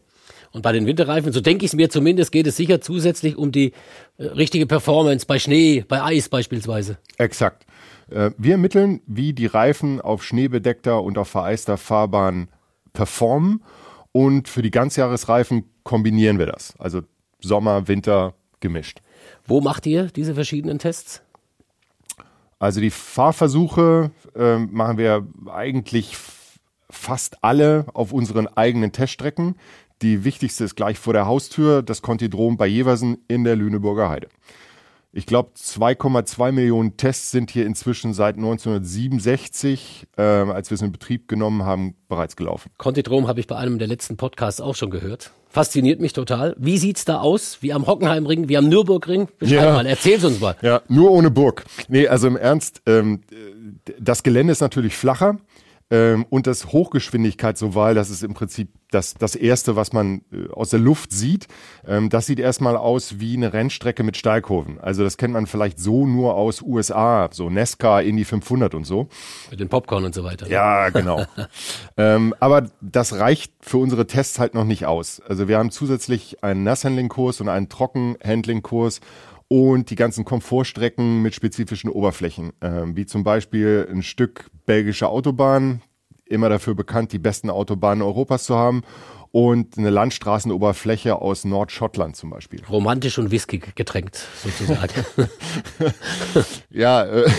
Und 0.51 0.63
bei 0.63 0.71
den 0.71 0.85
Winterreifen, 0.85 1.31
so 1.31 1.39
denke 1.39 1.63
ich 1.65 1.71
es 1.71 1.75
mir 1.75 1.89
zumindest, 1.89 2.31
geht 2.31 2.47
es 2.47 2.57
sicher 2.57 2.81
zusätzlich 2.81 3.37
um 3.37 3.51
die 3.51 3.73
äh, 4.17 4.25
richtige 4.25 4.65
Performance 4.65 5.25
bei 5.25 5.39
Schnee, 5.39 5.85
bei 5.87 6.01
Eis 6.03 6.27
beispielsweise. 6.27 6.97
Exakt. 7.17 7.65
Äh, 8.09 8.31
wir 8.37 8.53
ermitteln, 8.53 9.01
wie 9.05 9.33
die 9.33 9.45
Reifen 9.45 10.01
auf 10.01 10.23
schneebedeckter 10.23 11.01
und 11.01 11.17
auf 11.17 11.29
vereister 11.29 11.77
Fahrbahn 11.77 12.49
performen. 12.93 13.61
Und 14.11 14.49
für 14.49 14.61
die 14.61 14.71
Ganzjahresreifen 14.71 15.65
kombinieren 15.83 16.39
wir 16.39 16.47
das. 16.47 16.73
Also 16.77 17.01
Sommer, 17.39 17.87
Winter 17.87 18.33
gemischt. 18.59 19.01
Wo 19.45 19.61
macht 19.61 19.85
ihr 19.85 20.05
diese 20.05 20.35
verschiedenen 20.35 20.79
Tests? 20.79 21.21
Also 22.59 22.79
die 22.79 22.91
Fahrversuche 22.91 24.11
äh, 24.35 24.57
machen 24.57 24.97
wir 24.97 25.27
eigentlich 25.51 26.15
fast 26.89 27.43
alle 27.43 27.85
auf 27.93 28.11
unseren 28.11 28.47
eigenen 28.47 28.91
Teststrecken. 28.91 29.55
Die 30.01 30.23
wichtigste 30.23 30.63
ist 30.63 30.75
gleich 30.75 30.99
vor 30.99 31.13
der 31.13 31.25
Haustür, 31.25 31.81
das 31.81 32.01
Kontidrom 32.01 32.57
bei 32.57 32.67
Jeversen 32.67 33.17
in 33.27 33.43
der 33.43 33.55
Lüneburger 33.55 34.09
Heide. 34.09 34.29
Ich 35.13 35.25
glaube, 35.25 35.51
2,2 35.57 36.53
Millionen 36.53 36.95
Tests 36.95 37.31
sind 37.31 37.51
hier 37.51 37.65
inzwischen 37.65 38.13
seit 38.13 38.37
1967, 38.37 40.07
äh, 40.17 40.21
als 40.21 40.69
wir 40.69 40.75
es 40.75 40.81
in 40.81 40.93
Betrieb 40.93 41.27
genommen 41.27 41.63
haben, 41.63 41.95
bereits 42.07 42.37
gelaufen. 42.37 42.71
Kontidrom 42.77 43.27
habe 43.27 43.41
ich 43.41 43.47
bei 43.47 43.57
einem 43.57 43.77
der 43.77 43.89
letzten 43.89 44.15
Podcasts 44.15 44.61
auch 44.61 44.75
schon 44.75 44.89
gehört. 44.89 45.31
Fasziniert 45.49 45.99
mich 45.99 46.13
total. 46.13 46.55
Wie 46.57 46.77
sieht's 46.77 47.03
da 47.03 47.19
aus? 47.19 47.57
Wie 47.59 47.73
am 47.73 47.87
Hockenheimring, 47.87 48.47
wie 48.47 48.55
am 48.55 48.69
Nürburgring? 48.69 49.27
Beschreib 49.37 49.65
ja. 49.65 49.73
mal, 49.73 49.85
erzähl's 49.85 50.23
uns 50.23 50.39
mal. 50.39 50.55
Ja, 50.61 50.81
nur 50.87 51.11
ohne 51.11 51.29
Burg. 51.29 51.65
Nee, 51.89 52.07
also 52.07 52.27
im 52.27 52.37
Ernst, 52.37 52.81
ähm, 52.85 53.19
das 53.99 54.23
Gelände 54.23 54.53
ist 54.53 54.61
natürlich 54.61 54.95
flacher. 54.95 55.39
Ähm, 55.91 56.25
und 56.29 56.47
das 56.47 56.67
Hochgeschwindigkeitsoval, 56.67 57.93
das 57.93 58.09
ist 58.09 58.23
im 58.23 58.33
Prinzip 58.33 58.69
das, 58.91 59.13
das 59.13 59.35
Erste, 59.35 59.75
was 59.75 59.93
man 59.93 60.21
äh, 60.31 60.49
aus 60.51 60.69
der 60.69 60.79
Luft 60.79 61.11
sieht. 61.11 61.47
Ähm, 61.85 62.09
das 62.09 62.25
sieht 62.25 62.39
erstmal 62.39 62.77
aus 62.77 63.19
wie 63.19 63.35
eine 63.35 63.51
Rennstrecke 63.51 64.03
mit 64.03 64.15
Steilkurven. 64.15 64.79
Also 64.79 65.03
das 65.03 65.17
kennt 65.17 65.33
man 65.33 65.47
vielleicht 65.47 65.79
so 65.79 66.07
nur 66.07 66.35
aus 66.35 66.61
USA, 66.61 67.29
so 67.31 67.49
Nesca, 67.49 67.99
Indy 67.99 68.23
500 68.23 68.73
und 68.73 68.85
so. 68.85 69.07
Mit 69.49 69.59
den 69.59 69.69
Popcorn 69.69 70.05
und 70.05 70.15
so 70.15 70.23
weiter. 70.23 70.45
Ne? 70.45 70.53
Ja, 70.53 70.89
genau. 70.89 71.25
ähm, 71.97 72.33
aber 72.39 72.69
das 72.79 73.13
reicht 73.13 73.53
für 73.61 73.77
unsere 73.77 74.07
Tests 74.07 74.39
halt 74.39 74.53
noch 74.53 74.65
nicht 74.65 74.85
aus. 74.85 75.21
Also 75.27 75.47
wir 75.49 75.57
haben 75.57 75.71
zusätzlich 75.71 76.43
einen 76.43 76.63
Nasshandling-Kurs 76.63 77.41
und 77.41 77.49
einen 77.49 77.67
Trockenhandling-Kurs 77.67 79.01
und 79.51 79.89
die 79.89 79.95
ganzen 79.95 80.23
Komfortstrecken 80.23 81.21
mit 81.21 81.35
spezifischen 81.35 81.89
Oberflächen, 81.89 82.53
äh, 82.61 82.83
wie 82.95 83.05
zum 83.05 83.25
Beispiel 83.25 83.85
ein 83.91 84.01
Stück 84.01 84.49
belgische 84.65 85.09
Autobahn, 85.09 85.81
immer 86.23 86.47
dafür 86.47 86.73
bekannt, 86.73 87.11
die 87.11 87.19
besten 87.19 87.49
Autobahnen 87.49 88.01
Europas 88.01 88.45
zu 88.45 88.55
haben 88.55 88.83
und 89.31 89.77
eine 89.77 89.89
Landstraßenoberfläche 89.89 91.17
aus 91.17 91.43
Nordschottland 91.43 92.15
zum 92.15 92.29
Beispiel. 92.29 92.63
Romantisch 92.69 93.19
und 93.19 93.29
Whisky 93.29 93.61
getränkt, 93.75 94.25
sozusagen. 94.41 95.05
ja, 96.69 97.03
äh, 97.03 97.29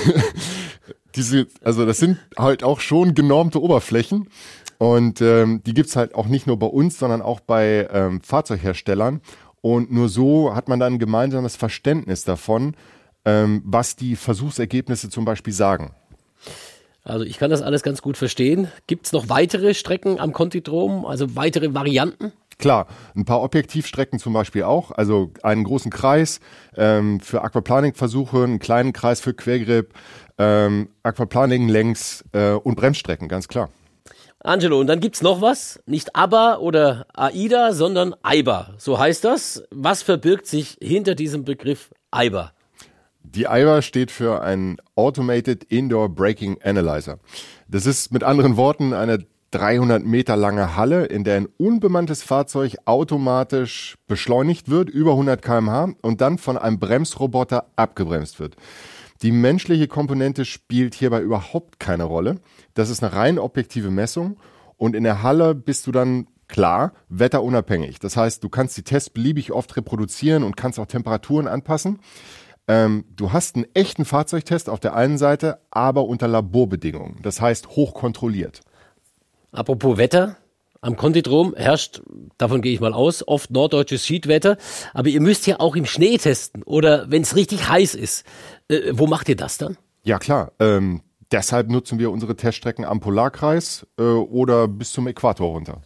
diese, 1.14 1.47
also 1.64 1.87
das 1.87 1.97
sind 1.97 2.19
halt 2.37 2.62
auch 2.62 2.81
schon 2.81 3.14
genormte 3.14 3.62
Oberflächen. 3.62 4.28
Und 4.76 5.23
ähm, 5.23 5.62
die 5.64 5.73
gibt's 5.73 5.97
halt 5.97 6.14
auch 6.14 6.26
nicht 6.26 6.47
nur 6.47 6.59
bei 6.59 6.66
uns, 6.66 6.99
sondern 6.99 7.23
auch 7.23 7.40
bei 7.40 7.88
ähm, 7.90 8.21
Fahrzeugherstellern. 8.21 9.23
Und 9.62 9.90
nur 9.90 10.09
so 10.09 10.54
hat 10.54 10.69
man 10.69 10.78
dann 10.78 10.95
ein 10.95 10.99
gemeinsames 10.99 11.57
Verständnis 11.57 12.25
davon, 12.25 12.75
ähm, 13.25 13.62
was 13.64 13.97
die 13.97 14.16
Versuchsergebnisse 14.16 15.09
zum 15.09 15.25
Beispiel 15.25 15.52
sagen. 15.54 15.95
Also 17.04 17.25
ich 17.25 17.38
kann 17.38 17.50
das 17.50 17.62
alles 17.62 17.83
ganz 17.83 18.02
gut 18.02 18.16
verstehen. 18.16 18.69
Gibt 18.87 19.07
es 19.07 19.12
noch 19.12 19.28
weitere 19.28 19.75
Strecken 19.75 20.21
am 20.21 20.33
Kontidrom, 20.33 21.07
also 21.07 21.35
weitere 21.35 21.75
Varianten? 21.75 22.33
Klar, 22.59 22.87
ein 23.16 23.25
paar 23.25 23.42
Objektivstrecken 23.42 24.19
zum 24.19 24.33
Beispiel 24.35 24.62
auch, 24.62 24.92
also 24.92 25.33
einen 25.42 25.64
großen 25.64 25.90
Kreis 25.90 26.38
ähm, 26.76 27.19
für 27.19 27.42
Aquaplaning-Versuche, 27.42 28.45
einen 28.45 28.59
kleinen 28.61 28.92
Kreis 28.92 29.21
für 29.21 29.35
Quergrip, 29.35 29.92
ähm, 30.38 30.88
Aquaplaning 31.02 31.69
längs 31.69 32.25
äh, 32.33 32.52
und 32.52 32.76
Bremsstrecken, 32.76 33.28
ganz 33.28 33.49
klar. 33.49 33.69
Angelo, 34.44 34.80
und 34.80 34.88
dann 34.88 35.00
gibt's 35.00 35.22
noch 35.22 35.40
was. 35.40 35.80
Nicht 35.87 36.16
ABBA 36.16 36.56
oder 36.56 37.06
AIDA, 37.14 37.72
sondern 37.72 38.14
AIBA. 38.22 38.75
So 38.76 38.99
heißt 38.99 39.25
das. 39.25 39.62
Was 39.70 40.02
verbirgt 40.02 40.46
sich 40.46 40.78
hinter 40.80 41.14
diesem 41.14 41.44
Begriff 41.44 41.90
AIBA? 42.11 42.52
Die 43.22 43.46
AIBA 43.46 43.82
steht 43.82 44.11
für 44.11 44.42
ein 44.42 44.78
Automated 44.96 45.64
Indoor 45.64 46.08
Braking 46.08 46.58
Analyzer. 46.62 47.18
Das 47.68 47.87
ist 47.87 48.12
mit 48.12 48.25
anderen 48.25 48.56
Worten 48.56 48.92
eine 48.92 49.25
300 49.52 50.04
Meter 50.04 50.34
lange 50.34 50.76
Halle, 50.76 51.04
in 51.04 51.25
der 51.25 51.37
ein 51.37 51.49
unbemanntes 51.58 52.22
Fahrzeug 52.22 52.76
automatisch 52.84 53.96
beschleunigt 54.08 54.70
wird, 54.70 54.88
über 54.88 55.12
100 55.12 55.40
kmh 55.40 55.94
und 56.00 56.20
dann 56.20 56.38
von 56.38 56.58
einem 56.58 56.78
Bremsroboter 56.78 57.66
abgebremst 57.76 58.40
wird. 58.40 58.56
Die 59.23 59.33
menschliche 59.33 59.87
Komponente 59.87 60.45
spielt 60.45 60.95
hierbei 60.95 61.21
überhaupt 61.21 61.79
keine 61.79 62.05
Rolle. 62.05 62.41
Das 62.75 62.91
ist 62.91 63.02
eine 63.02 63.12
rein 63.12 63.38
objektive 63.38 63.91
Messung 63.91 64.37
und 64.76 64.97
in 64.97 65.05
der 65.05 65.23
Halle 65.23 65.55
bist 65.55 65.87
du 65.87 65.93
dann 65.93 66.26
klar 66.49 66.93
wetterunabhängig. 67.09 68.00
Das 68.00 68.17
heißt, 68.17 68.43
du 68.43 68.49
kannst 68.49 68.76
die 68.76 68.83
Tests 68.83 69.11
beliebig 69.11 69.52
oft 69.52 69.76
reproduzieren 69.76 70.43
und 70.43 70.57
kannst 70.57 70.79
auch 70.79 70.87
Temperaturen 70.87 71.47
anpassen. 71.47 72.00
Ähm, 72.69 73.05
du 73.14 73.33
hast 73.33 73.57
einen 73.57 73.67
echten 73.75 74.05
Fahrzeugtest 74.05 74.69
auf 74.69 74.81
der 74.81 74.95
einen 74.95 75.19
Seite, 75.19 75.61
aber 75.71 76.05
unter 76.05 76.29
Laborbedingungen. 76.29 77.19
Das 77.23 77.41
heißt 77.41 77.69
hochkontrolliert. 77.69 78.61
Apropos 79.52 79.99
Wetter, 79.99 80.37
am 80.85 80.97
Konditrom 80.97 81.55
herrscht, 81.55 82.02
davon 82.38 82.61
gehe 82.61 82.73
ich 82.73 82.81
mal 82.81 82.93
aus, 82.93 83.26
oft 83.26 83.52
norddeutsches 83.52 84.05
Schiedwetter. 84.05 84.57
Aber 84.93 85.09
ihr 85.09 85.21
müsst 85.21 85.47
ja 85.47 85.61
auch 85.61 85.76
im 85.76 85.87
Schnee 85.87 86.19
testen 86.19 86.64
oder 86.64 87.09
wenn 87.09 87.23
es 87.23 87.37
richtig 87.37 87.69
heiß 87.69 87.95
ist. 87.95 88.25
Äh, 88.73 88.99
wo 88.99 89.07
macht 89.07 89.29
ihr 89.29 89.37
das 89.37 89.59
dann? 89.59 89.76
Ja 90.02 90.19
klar. 90.19 90.52
Ähm, 90.59 91.02
deshalb 91.31 91.69
nutzen 91.69 91.99
wir 91.99 92.11
unsere 92.11 92.37
Teststrecken 92.37 92.85
am 92.85 93.00
Polarkreis 93.00 93.87
äh, 93.99 94.02
oder 94.02 94.69
bis 94.69 94.93
zum 94.93 95.07
Äquator 95.07 95.49
runter. 95.49 95.83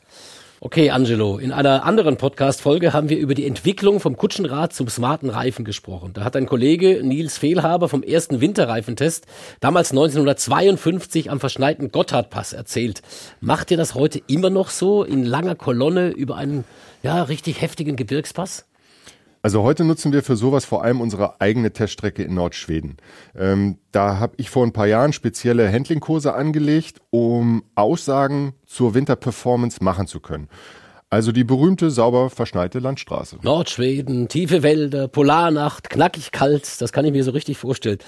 Okay, 0.58 0.88
Angelo, 0.88 1.36
in 1.36 1.52
einer 1.52 1.84
anderen 1.84 2.16
Podcast-Folge 2.16 2.94
haben 2.94 3.10
wir 3.10 3.18
über 3.18 3.34
die 3.34 3.46
Entwicklung 3.46 4.00
vom 4.00 4.16
Kutschenrad 4.16 4.72
zum 4.72 4.88
smarten 4.88 5.28
Reifen 5.28 5.66
gesprochen. 5.66 6.12
Da 6.14 6.24
hat 6.24 6.34
ein 6.34 6.46
Kollege 6.46 7.02
Nils 7.02 7.36
Fehlhaber 7.36 7.90
vom 7.90 8.02
ersten 8.02 8.40
Winterreifentest 8.40 9.26
damals 9.60 9.90
1952 9.90 11.30
am 11.30 11.40
verschneiten 11.40 11.92
Gotthardpass 11.92 12.54
erzählt. 12.54 13.02
Macht 13.42 13.70
ihr 13.70 13.76
das 13.76 13.94
heute 13.94 14.22
immer 14.28 14.48
noch 14.48 14.70
so 14.70 15.04
in 15.04 15.24
langer 15.24 15.56
Kolonne 15.56 16.08
über 16.08 16.36
einen 16.36 16.64
ja, 17.02 17.22
richtig 17.22 17.60
heftigen 17.60 17.96
Gebirgspass? 17.96 18.64
Also 19.46 19.62
heute 19.62 19.84
nutzen 19.84 20.12
wir 20.12 20.24
für 20.24 20.34
sowas 20.34 20.64
vor 20.64 20.82
allem 20.82 21.00
unsere 21.00 21.40
eigene 21.40 21.72
Teststrecke 21.72 22.24
in 22.24 22.34
Nordschweden. 22.34 22.96
Ähm, 23.36 23.78
da 23.92 24.18
habe 24.18 24.34
ich 24.38 24.50
vor 24.50 24.66
ein 24.66 24.72
paar 24.72 24.88
Jahren 24.88 25.12
spezielle 25.12 25.72
Handlingkurse 25.72 26.34
angelegt, 26.34 27.00
um 27.10 27.62
Aussagen 27.76 28.54
zur 28.66 28.94
Winterperformance 28.94 29.84
machen 29.84 30.08
zu 30.08 30.18
können. 30.18 30.48
Also 31.10 31.30
die 31.30 31.44
berühmte, 31.44 31.92
sauber 31.92 32.28
verschneite 32.28 32.80
Landstraße. 32.80 33.38
Nordschweden, 33.42 34.26
tiefe 34.26 34.64
Wälder, 34.64 35.06
Polarnacht, 35.06 35.90
knackig 35.90 36.32
kalt, 36.32 36.80
das 36.80 36.90
kann 36.90 37.04
ich 37.04 37.12
mir 37.12 37.22
so 37.22 37.30
richtig 37.30 37.56
vorstellen. 37.56 37.98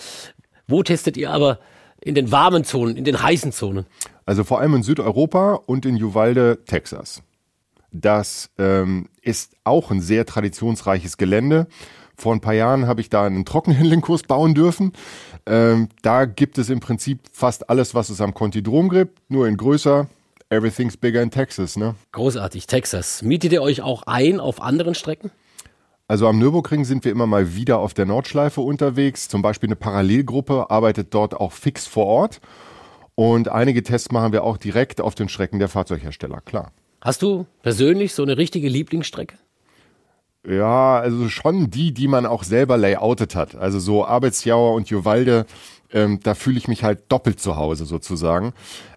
Wo 0.66 0.83
testet 0.83 1.16
ihr 1.16 1.30
aber 1.30 1.61
in 2.00 2.16
den 2.16 2.33
warmen 2.33 2.64
Zonen, 2.64 2.97
in 2.97 3.04
den 3.04 3.23
heißen 3.23 3.52
Zonen? 3.52 3.87
Also 4.26 4.42
vor 4.42 4.59
allem 4.59 4.75
in 4.75 4.83
Südeuropa 4.83 5.54
und 5.54 5.87
in 5.87 6.02
Uvalde, 6.02 6.59
Texas. 6.66 7.23
Das 7.92 8.50
ähm, 8.59 9.09
ist 9.28 9.52
auch 9.64 9.90
ein 9.90 10.00
sehr 10.00 10.25
traditionsreiches 10.25 11.18
Gelände. 11.18 11.66
Vor 12.16 12.35
ein 12.35 12.40
paar 12.40 12.54
Jahren 12.54 12.87
habe 12.87 13.00
ich 13.00 13.11
da 13.11 13.25
einen 13.25 13.44
Trockenhandlingkurs 13.44 14.25
bauen 14.25 14.54
dürfen. 14.54 14.92
Ähm, 15.47 15.88
da 16.02 16.25
gibt 16.25 16.58
es 16.58 16.70
im 16.70 16.80
Prinzip 16.80 17.20
fast 17.32 17.70
alles, 17.70 17.94
was 17.94 18.08
es 18.08 18.20
am 18.20 18.35
Kontidrom 18.35 18.88
gibt, 18.88 19.20
nur 19.30 19.47
in 19.47 19.56
größer. 19.56 20.08
Everything's 20.50 20.97
bigger 20.97 21.23
in 21.23 21.30
Texas, 21.30 21.76
ne? 21.76 21.94
Großartig, 22.12 22.66
Texas. 22.66 23.23
Mietet 23.23 23.52
ihr 23.52 23.62
euch 23.62 23.82
auch 23.82 24.02
ein 24.04 24.40
auf 24.40 24.62
anderen 24.62 24.94
Strecken? 24.94 25.30
Also 26.08 26.26
am 26.26 26.38
Nürburgring 26.38 26.87
sind 26.87 27.04
wir 27.04 27.12
immer 27.12 27.26
mal 27.26 27.54
wieder 27.54 27.78
auf 27.78 27.92
der 27.92 28.06
Nordschleife 28.06 28.62
unterwegs. 28.62 29.28
Zum 29.28 29.42
Beispiel 29.42 29.68
eine 29.68 29.76
Parallelgruppe 29.76 30.70
arbeitet 30.70 31.12
dort 31.12 31.35
auch 31.35 31.52
fix 31.52 31.87
vor 31.87 32.06
Ort. 32.06 32.40
Und 33.14 33.49
einige 33.49 33.82
Tests 33.82 34.11
machen 34.11 34.32
wir 34.32 34.42
auch 34.42 34.56
direkt 34.56 35.02
auf 35.02 35.14
den 35.14 35.28
Strecken 35.28 35.58
der 35.58 35.68
Fahrzeughersteller, 35.68 36.40
klar. 36.40 36.73
Hast 37.00 37.22
du 37.22 37.46
persönlich 37.62 38.14
so 38.14 38.22
eine 38.22 38.36
richtige 38.36 38.68
Lieblingsstrecke? 38.68 39.36
Ja, 40.46 40.98
also 40.98 41.28
schon 41.28 41.70
die, 41.70 41.92
die 41.92 42.08
man 42.08 42.26
auch 42.26 42.42
selber 42.42 42.76
layoutet 42.76 43.34
hat. 43.34 43.54
Also 43.54 43.78
so 43.78 44.04
Arbeitsjauer 44.04 44.74
und 44.74 44.88
Juwalde, 44.88 45.46
ähm, 45.92 46.20
da 46.22 46.34
fühle 46.34 46.58
ich 46.58 46.68
mich 46.68 46.84
halt 46.84 47.10
doppelt 47.10 47.40
zu 47.40 47.56
Hause 47.56 47.84
sozusagen. 47.84 48.52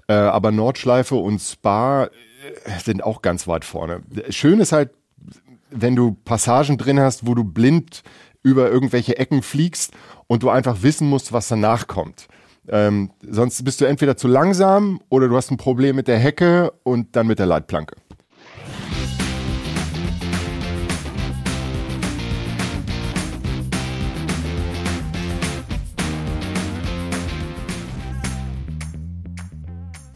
Äh, 0.08 0.14
aber 0.14 0.52
Nordschleife 0.52 1.16
und 1.16 1.40
Spa 1.40 2.06
äh, 2.06 2.10
sind 2.84 3.04
auch 3.04 3.22
ganz 3.22 3.48
weit 3.48 3.66
vorne. 3.66 4.02
Schön 4.30 4.60
ist 4.60 4.72
halt, 4.72 4.92
wenn 5.70 5.96
du 5.96 6.18
Passagen 6.26 6.78
drin 6.78 7.00
hast, 7.00 7.26
wo 7.28 7.36
du 7.36 7.44
blind 7.44 8.04
über 8.44 8.70
irgendwelche 8.70 9.18
Ecken 9.18 9.42
fliegst 9.42 9.94
und 10.28 10.44
du 10.44 10.50
einfach 10.50 10.82
wissen 10.82 11.08
musst, 11.10 11.34
was 11.34 11.48
danach 11.48 11.88
kommt. 11.88 12.28
Ähm, 12.72 13.12
sonst 13.30 13.64
bist 13.66 13.82
du 13.82 13.86
entweder 13.86 14.16
zu 14.16 14.30
langsam 14.30 15.02
oder 15.10 15.28
du 15.28 15.36
hast 15.36 15.52
ein 15.52 15.58
Problem 15.58 15.98
mit 15.98 16.08
der 16.08 16.18
Hecke 16.18 16.72
und 16.84 17.18
dann 17.18 17.28
mit 17.28 17.38
der 17.38 17.46
Leitplanke. 17.46 17.98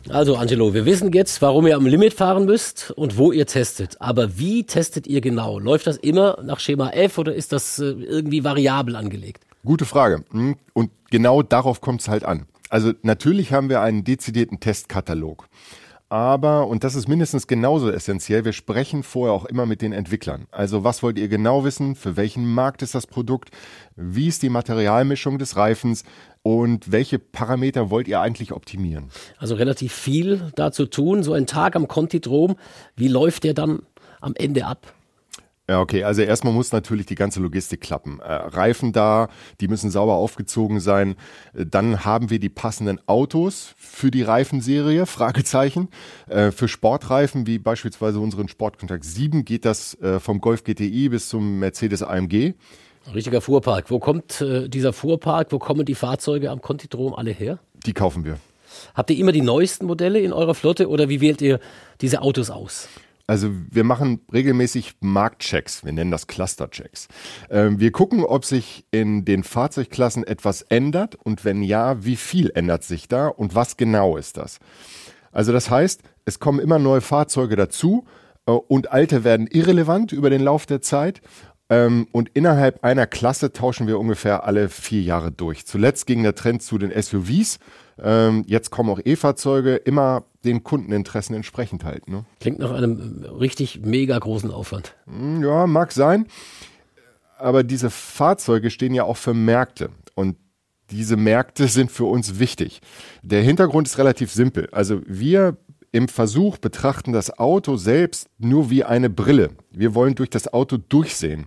Also 0.08 0.38
Angelo, 0.38 0.74
wir 0.74 0.86
wissen 0.86 1.12
jetzt, 1.12 1.42
warum 1.42 1.68
ihr 1.68 1.76
am 1.76 1.86
Limit 1.86 2.14
fahren 2.14 2.46
müsst 2.46 2.92
und 2.92 3.18
wo 3.18 3.34
ihr 3.34 3.48
testet. 3.48 4.00
Aber 4.00 4.38
wie 4.38 4.64
testet 4.64 5.08
ihr 5.08 5.20
genau? 5.20 5.60
Läuft 5.60 5.88
das 5.88 5.98
immer 5.98 6.38
nach 6.42 6.62
Schema 6.62 6.92
F 6.92 7.18
oder 7.18 7.36
ist 7.36 7.52
das 7.52 7.80
äh, 7.80 7.84
irgendwie 7.84 8.46
variabel 8.46 8.96
angelegt? 8.96 9.44
Gute 9.66 9.84
Frage. 9.84 10.24
Hm, 10.32 10.56
und 10.72 10.92
genau 11.16 11.42
darauf 11.42 11.80
kommt 11.80 12.02
es 12.02 12.10
halt 12.10 12.26
an. 12.26 12.46
Also 12.70 12.92
natürlich 13.02 13.54
haben 13.54 13.70
wir 13.70 13.80
einen 13.80 14.04
dezidierten 14.04 14.60
Testkatalog. 14.60 15.48
Aber, 16.10 16.68
und 16.68 16.84
das 16.84 16.94
ist 16.96 17.08
mindestens 17.08 17.48
genauso 17.48 17.90
essentiell, 17.90 18.44
wir 18.44 18.52
sprechen 18.52 19.02
vorher 19.02 19.34
auch 19.34 19.46
immer 19.46 19.66
mit 19.66 19.82
den 19.82 19.94
Entwicklern. 19.94 20.46
Also 20.52 20.84
was 20.84 21.04
wollt 21.04 21.18
ihr 21.18 21.30
genau 21.30 21.64
wissen? 21.64 21.96
Für 21.96 22.18
welchen 22.18 22.46
Markt 22.46 22.82
ist 22.82 22.96
das 22.96 23.08
Produkt? 23.08 23.50
Wie 23.96 24.28
ist 24.28 24.44
die 24.44 24.50
Materialmischung 24.50 25.38
des 25.38 25.56
Reifens? 25.56 26.04
Und 26.44 26.92
welche 26.92 27.18
Parameter 27.18 27.90
wollt 27.90 28.10
ihr 28.10 28.20
eigentlich 28.20 28.52
optimieren? 28.52 29.06
Also 29.38 29.56
relativ 29.56 29.94
viel 29.94 30.52
da 30.58 30.74
zu 30.74 30.86
tun. 30.86 31.24
So 31.24 31.32
ein 31.32 31.48
Tag 31.48 31.78
am 31.78 31.88
Kontidrom, 31.88 32.58
wie 32.98 33.08
läuft 33.08 33.46
der 33.46 33.54
dann 33.54 33.84
am 34.20 34.34
Ende 34.36 34.66
ab? 34.66 34.94
Ja, 35.68 35.82
okay. 35.82 36.04
Also 36.04 36.22
erstmal 36.22 36.54
muss 36.54 36.72
natürlich 36.72 37.08
die 37.08 37.16
ganze 37.16 37.40
Logistik 37.40 37.82
klappen. 37.82 38.20
Äh, 38.20 38.32
Reifen 38.32 38.94
da, 38.94 39.30
die 39.60 39.68
müssen 39.68 39.90
sauber 39.90 40.14
aufgezogen 40.14 40.80
sein. 40.80 41.16
Äh, 41.54 41.66
dann 41.66 42.06
haben 42.06 42.30
wir 42.30 42.40
die 42.40 42.50
passenden 42.50 43.00
Autos 43.08 43.74
für 43.78 44.12
die 44.12 44.22
Reifenserie, 44.22 45.06
Fragezeichen. 45.08 45.90
Äh, 46.28 46.52
für 46.52 46.68
Sportreifen, 46.68 47.48
wie 47.48 47.58
beispielsweise 47.58 48.20
unseren 48.20 48.48
Sportkontakt 48.48 49.06
7, 49.06 49.44
geht 49.44 49.66
das 49.66 50.00
äh, 50.02 50.20
vom 50.20 50.40
Golf 50.40 50.64
GTI 50.64 51.10
bis 51.10 51.30
zum 51.30 51.60
Mercedes 51.60 52.04
AMG. 52.04 52.54
Richtiger 53.14 53.42
Fuhrpark. 53.42 53.90
Wo 53.90 54.00
kommt 54.00 54.42
äh, 54.42 54.68
dieser 54.68 54.94
Fuhrpark, 54.94 55.52
wo 55.52 55.60
kommen 55.60 55.86
die 55.86 55.96
Fahrzeuge 55.96 56.52
am 56.52 56.62
Kontidrom 56.62 57.14
alle 57.16 57.32
her? 57.32 57.60
Die 57.86 57.94
kaufen 57.94 58.24
wir. 58.24 58.38
Habt 58.94 59.10
ihr 59.10 59.18
immer 59.18 59.32
die 59.32 59.42
neuesten 59.42 59.86
Modelle 59.86 60.20
in 60.20 60.34
eurer 60.34 60.54
Flotte 60.54 60.90
oder 60.90 61.10
wie 61.10 61.22
wählt 61.22 61.42
ihr 61.42 61.60
diese 62.02 62.22
Autos 62.22 62.50
aus? 62.50 62.90
Also 63.28 63.50
wir 63.72 63.84
machen 63.84 64.22
regelmäßig 64.32 64.98
Marktchecks, 65.00 65.84
wir 65.84 65.92
nennen 65.92 66.12
das 66.12 66.28
Clusterchecks. 66.28 67.08
Ähm, 67.50 67.80
wir 67.80 67.92
gucken, 67.92 68.24
ob 68.24 68.46
sich 68.46 68.86
in 68.92 69.26
den 69.26 69.44
Fahrzeugklassen 69.44 70.26
etwas 70.26 70.62
ändert 70.62 71.16
und 71.16 71.44
wenn 71.44 71.64
ja, 71.64 72.04
wie 72.06 72.18
viel 72.18 72.52
ändert 72.54 72.84
sich 72.84 73.08
da 73.08 73.28
und 73.28 73.56
was 73.56 73.78
genau 73.78 74.18
ist 74.18 74.38
das. 74.38 74.60
Also 75.32 75.52
das 75.52 75.70
heißt, 75.72 76.02
es 76.26 76.40
kommen 76.40 76.60
immer 76.60 76.78
neue 76.78 77.02
Fahrzeuge 77.02 77.56
dazu 77.56 78.06
äh, 78.46 78.52
und 78.52 78.92
alte 78.92 79.24
werden 79.24 79.48
irrelevant 79.48 80.12
über 80.12 80.30
den 80.30 80.42
Lauf 80.42 80.68
der 80.68 80.82
Zeit 80.82 81.22
ähm, 81.70 82.08
und 82.12 82.30
innerhalb 82.34 82.84
einer 82.84 83.08
Klasse 83.08 83.52
tauschen 83.52 83.88
wir 83.88 84.00
ungefähr 84.00 84.44
alle 84.44 84.70
vier 84.70 85.02
Jahre 85.02 85.32
durch. 85.32 85.66
Zuletzt 85.66 86.06
ging 86.06 86.22
der 86.22 86.36
Trend 86.36 86.62
zu 86.62 86.78
den 86.78 86.92
SUVs. 86.92 87.60
Ähm, 88.02 88.44
jetzt 88.48 88.72
kommen 88.72 88.90
auch 88.90 89.00
E-Fahrzeuge, 89.04 89.76
immer 89.76 90.26
den 90.44 90.64
Kundeninteressen 90.64 91.36
entsprechend 91.36 91.84
halt. 91.84 92.10
Ne? 92.10 92.26
Klingt 92.40 92.60
nach 92.60 92.72
einem 92.72 93.26
richtig 93.40 93.82
mega 93.82 94.18
großen 94.18 94.52
Aufwand. 94.52 94.96
Hm, 95.06 95.44
ja, 95.44 95.66
mag 95.68 95.92
sein. 95.92 96.28
Aber 97.38 97.64
diese 97.64 97.90
Fahrzeuge 97.90 98.70
stehen 98.70 98.94
ja 98.94 99.04
auch 99.04 99.18
für 99.18 99.34
Märkte. 99.34 99.90
Und 100.14 100.38
diese 100.92 101.18
Märkte 101.18 101.68
sind 101.70 101.92
für 101.92 102.06
uns 102.06 102.40
wichtig. 102.40 102.82
Der 103.24 103.42
Hintergrund 103.42 103.88
ist 103.88 103.98
relativ 103.98 104.32
simpel. 104.32 104.70
Also 104.72 105.02
wir 105.06 105.58
im 105.92 106.10
Versuch 106.10 106.58
betrachten 106.58 107.14
das 107.14 107.40
Auto 107.40 107.78
selbst 107.78 108.28
nur 108.38 108.70
wie 108.70 108.84
eine 108.84 109.10
Brille. 109.10 109.52
Wir 109.72 109.96
wollen 109.96 110.16
durch 110.16 110.30
das 110.30 110.52
Auto 110.52 110.76
durchsehen. 110.78 111.46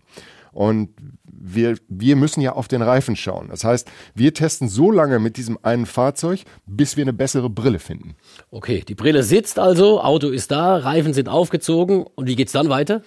Und 0.58 0.88
wir, 1.22 1.76
wir 1.88 2.16
müssen 2.16 2.40
ja 2.40 2.54
auf 2.54 2.66
den 2.66 2.82
Reifen 2.82 3.14
schauen. 3.14 3.46
Das 3.48 3.62
heißt, 3.62 3.88
wir 4.16 4.34
testen 4.34 4.68
so 4.68 4.90
lange 4.90 5.20
mit 5.20 5.36
diesem 5.36 5.56
einen 5.62 5.86
Fahrzeug, 5.86 6.40
bis 6.66 6.96
wir 6.96 7.04
eine 7.04 7.12
bessere 7.12 7.48
Brille 7.48 7.78
finden. 7.78 8.16
Okay, 8.50 8.82
die 8.86 8.96
Brille 8.96 9.22
sitzt 9.22 9.60
also, 9.60 10.00
Auto 10.02 10.30
ist 10.30 10.50
da, 10.50 10.78
Reifen 10.78 11.14
sind 11.14 11.28
aufgezogen. 11.28 12.02
Und 12.02 12.26
wie 12.26 12.34
geht's 12.34 12.50
dann 12.50 12.70
weiter? 12.70 13.02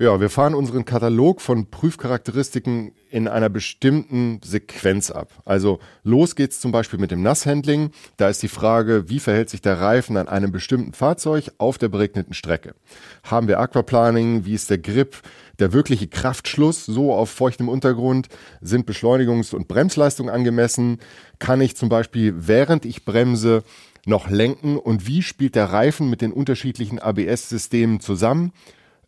Ja, 0.00 0.20
wir 0.20 0.30
fahren 0.30 0.54
unseren 0.54 0.84
Katalog 0.84 1.40
von 1.40 1.72
Prüfcharakteristiken 1.72 2.92
in 3.10 3.26
einer 3.26 3.48
bestimmten 3.48 4.38
Sequenz 4.44 5.10
ab. 5.10 5.32
Also 5.44 5.80
los 6.04 6.36
geht's 6.36 6.60
zum 6.60 6.70
Beispiel 6.70 7.00
mit 7.00 7.10
dem 7.10 7.20
Nasshandling. 7.20 7.90
Da 8.16 8.28
ist 8.28 8.40
die 8.44 8.48
Frage, 8.48 9.08
wie 9.08 9.18
verhält 9.18 9.50
sich 9.50 9.60
der 9.60 9.80
Reifen 9.80 10.16
an 10.16 10.28
einem 10.28 10.52
bestimmten 10.52 10.92
Fahrzeug 10.92 11.50
auf 11.58 11.78
der 11.78 11.88
beregneten 11.88 12.32
Strecke? 12.32 12.76
Haben 13.24 13.48
wir 13.48 13.58
Aquaplaning? 13.58 14.44
Wie 14.44 14.54
ist 14.54 14.70
der 14.70 14.78
Grip? 14.78 15.16
Der 15.58 15.72
wirkliche 15.72 16.06
Kraftschluss 16.06 16.86
so 16.86 17.12
auf 17.12 17.30
feuchtem 17.30 17.68
Untergrund? 17.68 18.28
Sind 18.60 18.88
Beschleunigungs- 18.88 19.52
und 19.52 19.66
Bremsleistung 19.66 20.30
angemessen? 20.30 21.00
Kann 21.40 21.60
ich 21.60 21.76
zum 21.76 21.88
Beispiel, 21.88 22.34
während 22.36 22.84
ich 22.84 23.04
bremse, 23.04 23.64
noch 24.06 24.30
lenken? 24.30 24.76
Und 24.76 25.08
wie 25.08 25.22
spielt 25.22 25.56
der 25.56 25.72
Reifen 25.72 26.08
mit 26.08 26.20
den 26.20 26.32
unterschiedlichen 26.32 27.00
ABS-Systemen 27.00 27.98
zusammen? 27.98 28.52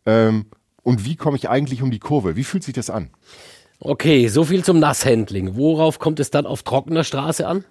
Ähm, 0.05 0.47
und 0.83 1.05
wie 1.05 1.15
komme 1.15 1.37
ich 1.37 1.49
eigentlich 1.49 1.81
um 1.81 1.91
die 1.91 1.99
Kurve? 1.99 2.35
Wie 2.35 2.43
fühlt 2.43 2.63
sich 2.63 2.73
das 2.73 2.89
an? 2.89 3.09
Okay, 3.79 4.27
so 4.27 4.43
viel 4.43 4.63
zum 4.63 4.79
Nasshandling. 4.79 5.55
Worauf 5.55 5.99
kommt 5.99 6.19
es 6.19 6.29
dann 6.29 6.45
auf 6.45 6.63
trockener 6.63 7.03
Straße 7.03 7.47
an? 7.47 7.65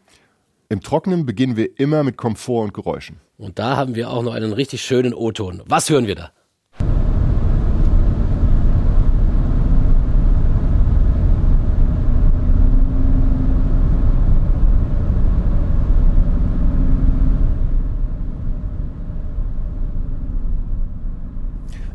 Im 0.68 0.80
Trockenen 0.80 1.26
beginnen 1.26 1.56
wir 1.56 1.78
immer 1.78 2.02
mit 2.04 2.16
Komfort 2.16 2.64
und 2.64 2.74
Geräuschen. 2.74 3.20
Und 3.38 3.58
da 3.58 3.76
haben 3.76 3.94
wir 3.94 4.10
auch 4.10 4.22
noch 4.22 4.34
einen 4.34 4.52
richtig 4.52 4.82
schönen 4.82 5.14
O-Ton. 5.14 5.62
Was 5.66 5.88
hören 5.88 6.06
wir 6.06 6.14
da? 6.14 6.30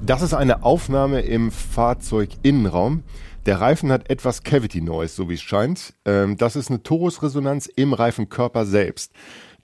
Das 0.05 0.21
ist 0.21 0.35
eine 0.35 0.61
Aufnahme 0.61 1.21
im 1.21 1.49
Fahrzeuginnenraum. 1.49 3.01
Der 3.47 3.59
Reifen 3.59 3.91
hat 3.91 4.07
etwas 4.11 4.43
Cavity 4.43 4.79
Noise, 4.79 5.15
so 5.15 5.29
wie 5.29 5.33
es 5.33 5.41
scheint. 5.41 5.95
Ähm, 6.05 6.37
das 6.37 6.55
ist 6.55 6.69
eine 6.69 6.83
Torusresonanz 6.83 7.65
im 7.65 7.91
Reifenkörper 7.91 8.67
selbst. 8.67 9.13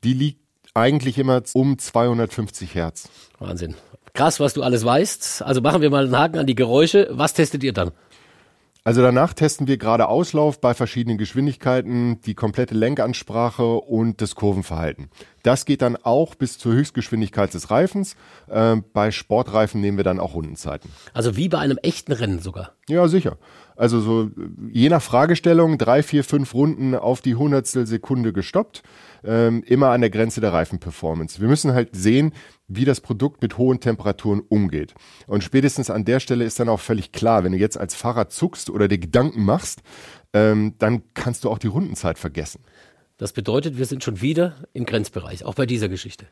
Die 0.03 0.13
liegt 0.13 0.41
eigentlich 0.73 1.19
immer 1.19 1.43
um 1.53 1.77
250 1.77 2.73
Hertz. 2.73 3.09
Wahnsinn. 3.37 3.75
Krass, 4.13 4.39
was 4.39 4.53
du 4.53 4.63
alles 4.63 4.83
weißt. 4.83 5.43
Also 5.43 5.61
machen 5.61 5.83
wir 5.83 5.91
mal 5.91 6.05
einen 6.05 6.17
Haken 6.17 6.39
an 6.39 6.47
die 6.47 6.55
Geräusche. 6.55 7.09
Was 7.11 7.35
testet 7.35 7.63
ihr 7.63 7.73
dann? 7.73 7.91
Also 8.83 9.03
danach 9.03 9.33
testen 9.33 9.67
wir 9.67 9.77
gerade 9.77 10.07
Auslauf 10.07 10.59
bei 10.59 10.73
verschiedenen 10.73 11.19
Geschwindigkeiten, 11.19 12.19
die 12.21 12.33
komplette 12.33 12.73
Lenkansprache 12.73 13.75
und 13.75 14.21
das 14.21 14.33
Kurvenverhalten. 14.33 15.11
Das 15.43 15.65
geht 15.65 15.81
dann 15.81 15.95
auch 15.95 16.35
bis 16.35 16.57
zur 16.57 16.73
Höchstgeschwindigkeit 16.73 17.53
des 17.53 17.71
Reifens. 17.71 18.15
Äh, 18.47 18.77
bei 18.93 19.11
Sportreifen 19.11 19.81
nehmen 19.81 19.97
wir 19.97 20.03
dann 20.03 20.19
auch 20.19 20.35
Rundenzeiten. 20.35 20.89
Also 21.13 21.35
wie 21.37 21.49
bei 21.49 21.59
einem 21.59 21.77
echten 21.77 22.11
Rennen 22.11 22.39
sogar. 22.39 22.73
Ja, 22.87 23.07
sicher. 23.07 23.37
Also 23.75 23.99
so 23.99 24.29
je 24.71 24.89
nach 24.89 25.01
Fragestellung 25.01 25.77
drei, 25.77 26.03
vier, 26.03 26.23
fünf 26.23 26.53
Runden 26.53 26.93
auf 26.93 27.21
die 27.21 27.35
Hundertstel 27.35 27.87
Sekunde 27.87 28.33
gestoppt 28.33 28.83
ähm, 29.23 29.63
immer 29.63 29.89
an 29.89 30.01
der 30.01 30.09
Grenze 30.09 30.41
der 30.41 30.53
Reifenperformance. 30.53 31.39
Wir 31.39 31.47
müssen 31.47 31.73
halt 31.73 31.95
sehen, 31.95 32.33
wie 32.67 32.85
das 32.85 33.01
Produkt 33.01 33.41
mit 33.41 33.57
hohen 33.57 33.79
Temperaturen 33.79 34.41
umgeht. 34.41 34.93
Und 35.27 35.43
spätestens 35.43 35.89
an 35.89 36.05
der 36.05 36.19
Stelle 36.19 36.45
ist 36.45 36.59
dann 36.59 36.69
auch 36.69 36.79
völlig 36.79 37.11
klar, 37.11 37.43
wenn 37.43 37.51
du 37.51 37.57
jetzt 37.57 37.77
als 37.77 37.95
Fahrer 37.95 38.29
zuckst 38.29 38.69
oder 38.69 38.87
dir 38.87 38.97
Gedanken 38.97 39.43
machst, 39.43 39.81
ähm, 40.33 40.75
dann 40.79 41.03
kannst 41.13 41.43
du 41.43 41.49
auch 41.49 41.57
die 41.57 41.67
Rundenzeit 41.67 42.17
vergessen. 42.17 42.61
Das 43.21 43.33
bedeutet, 43.33 43.77
wir 43.77 43.85
sind 43.85 44.03
schon 44.03 44.19
wieder 44.19 44.55
im 44.73 44.83
Grenzbereich, 44.83 45.45
auch 45.45 45.53
bei 45.53 45.67
dieser 45.67 45.89
Geschichte. 45.89 46.25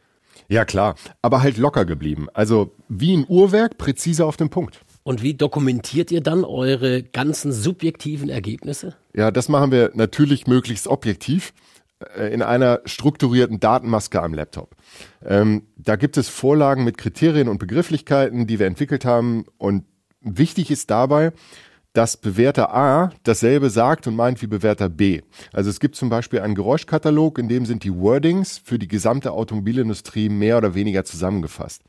Ja, 0.48 0.66
klar, 0.66 0.96
aber 1.22 1.44
halt 1.44 1.58
locker 1.58 1.86
geblieben. 1.86 2.30
Also 2.34 2.76
wie 2.88 3.16
ein 3.16 3.26
Uhrwerk, 3.28 3.78
präzise 3.78 4.26
auf 4.26 4.38
den 4.38 4.50
Punkt. 4.50 4.82
Und 5.04 5.22
wie 5.22 5.36
dokumentiert 5.36 6.10
ihr 6.10 6.22
dann 6.22 6.44
eure 6.44 7.04
ganzen 7.04 7.52
subjektiven 7.52 8.28
Ergebnisse? 8.28 8.96
Ja, 9.16 9.30
das 9.30 9.50
machen 9.50 9.72
wir 9.72 9.92
natürlich 9.94 10.48
möglichst 10.48 10.88
objektiv. 10.88 11.54
Äh, 12.18 12.34
in 12.34 12.42
einer 12.42 12.82
strukturierten 12.86 13.60
Datenmaske 13.60 14.20
am 14.24 14.34
Laptop. 14.34 14.76
Ähm, 15.24 15.68
da 15.78 15.96
gibt 15.96 16.18
es 16.18 16.28
Vorlagen 16.28 16.86
mit 16.86 16.98
Kriterien 16.98 17.50
und 17.50 17.60
Begrifflichkeiten, 17.60 18.48
die 18.48 18.58
wir 18.58 18.66
entwickelt 18.66 19.06
haben 19.06 19.46
und 19.60 19.84
Wichtig 20.22 20.70
ist 20.70 20.90
dabei, 20.90 21.32
dass 21.94 22.18
Bewerter 22.18 22.74
A 22.74 23.12
dasselbe 23.24 23.70
sagt 23.70 24.08
und 24.08 24.16
meint 24.16 24.42
wie 24.42 24.48
Bewerter 24.48 24.90
B. 24.90 25.22
Also 25.52 25.70
es 25.70 25.80
gibt 25.80 25.96
zum 25.96 26.10
Beispiel 26.10 26.40
einen 26.40 26.56
Geräuschkatalog, 26.56 27.40
in 27.40 27.50
dem 27.50 27.66
sind 27.66 27.84
die 27.84 27.96
Wordings 27.96 28.62
für 28.64 28.78
die 28.78 28.88
gesamte 28.88 29.32
Automobilindustrie 29.32 30.30
mehr 30.30 30.58
oder 30.58 30.76
weniger 30.76 31.04
zusammengefasst. 31.04 31.82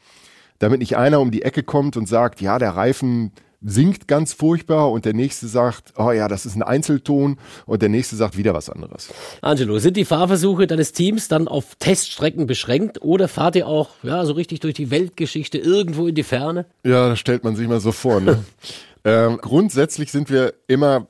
Damit 0.59 0.81
nicht 0.81 0.97
einer 0.97 1.21
um 1.21 1.31
die 1.31 1.43
Ecke 1.43 1.63
kommt 1.63 1.97
und 1.97 2.07
sagt, 2.07 2.41
ja, 2.41 2.59
der 2.59 2.77
Reifen 2.77 3.33
singt 3.63 4.09
ganz 4.09 4.33
furchtbar 4.33 4.91
und 4.91 5.05
der 5.05 5.13
nächste 5.13 5.47
sagt, 5.47 5.93
oh 5.97 6.13
ja, 6.13 6.29
das 6.29 6.47
ist 6.47 6.57
ein 6.57 6.63
Einzelton 6.63 7.39
und 7.67 7.83
der 7.83 7.89
nächste 7.89 8.17
sagt 8.17 8.37
wieder 8.37 8.55
was 8.55 8.71
anderes. 8.71 9.13
Angelo, 9.43 9.79
sind 9.79 9.97
die 9.97 10.05
Fahrversuche 10.05 10.67
deines 10.67 10.93
Teams 10.93 11.29
dann 11.29 11.47
auf 11.47 11.75
Teststrecken 11.79 12.47
beschränkt 12.47 13.03
oder 13.03 13.29
fahrt 13.29 13.57
ihr 13.57 13.67
auch 13.67 13.91
ja 14.03 14.25
so 14.25 14.33
richtig 14.33 14.61
durch 14.61 14.75
die 14.75 14.91
Weltgeschichte 14.91 15.59
irgendwo 15.59 16.07
in 16.07 16.15
die 16.15 16.23
Ferne? 16.23 16.67
Ja, 16.85 17.11
das 17.11 17.19
stellt 17.19 17.45
man 17.45 17.55
sich 17.55 17.69
mal 17.69 17.81
so 17.81 17.93
vor. 17.93 18.21
Ne? 18.21 18.43
ähm, 19.05 19.39
grundsätzlich 19.41 20.13
sind 20.13 20.31
wir 20.31 20.55
immer 20.67 21.09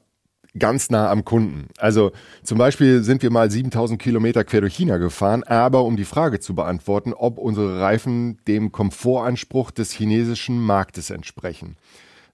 ganz 0.58 0.90
nah 0.90 1.10
am 1.10 1.24
Kunden. 1.24 1.68
Also 1.78 2.12
zum 2.42 2.58
Beispiel 2.58 3.02
sind 3.02 3.22
wir 3.22 3.30
mal 3.30 3.50
7000 3.50 4.00
Kilometer 4.00 4.44
quer 4.44 4.62
durch 4.62 4.74
China 4.74 4.98
gefahren, 4.98 5.44
aber 5.44 5.84
um 5.84 5.96
die 5.96 6.04
Frage 6.04 6.40
zu 6.40 6.54
beantworten, 6.54 7.12
ob 7.12 7.38
unsere 7.38 7.80
Reifen 7.80 8.38
dem 8.48 8.72
Komfortanspruch 8.72 9.70
des 9.70 9.92
chinesischen 9.92 10.60
Marktes 10.60 11.10
entsprechen. 11.10 11.76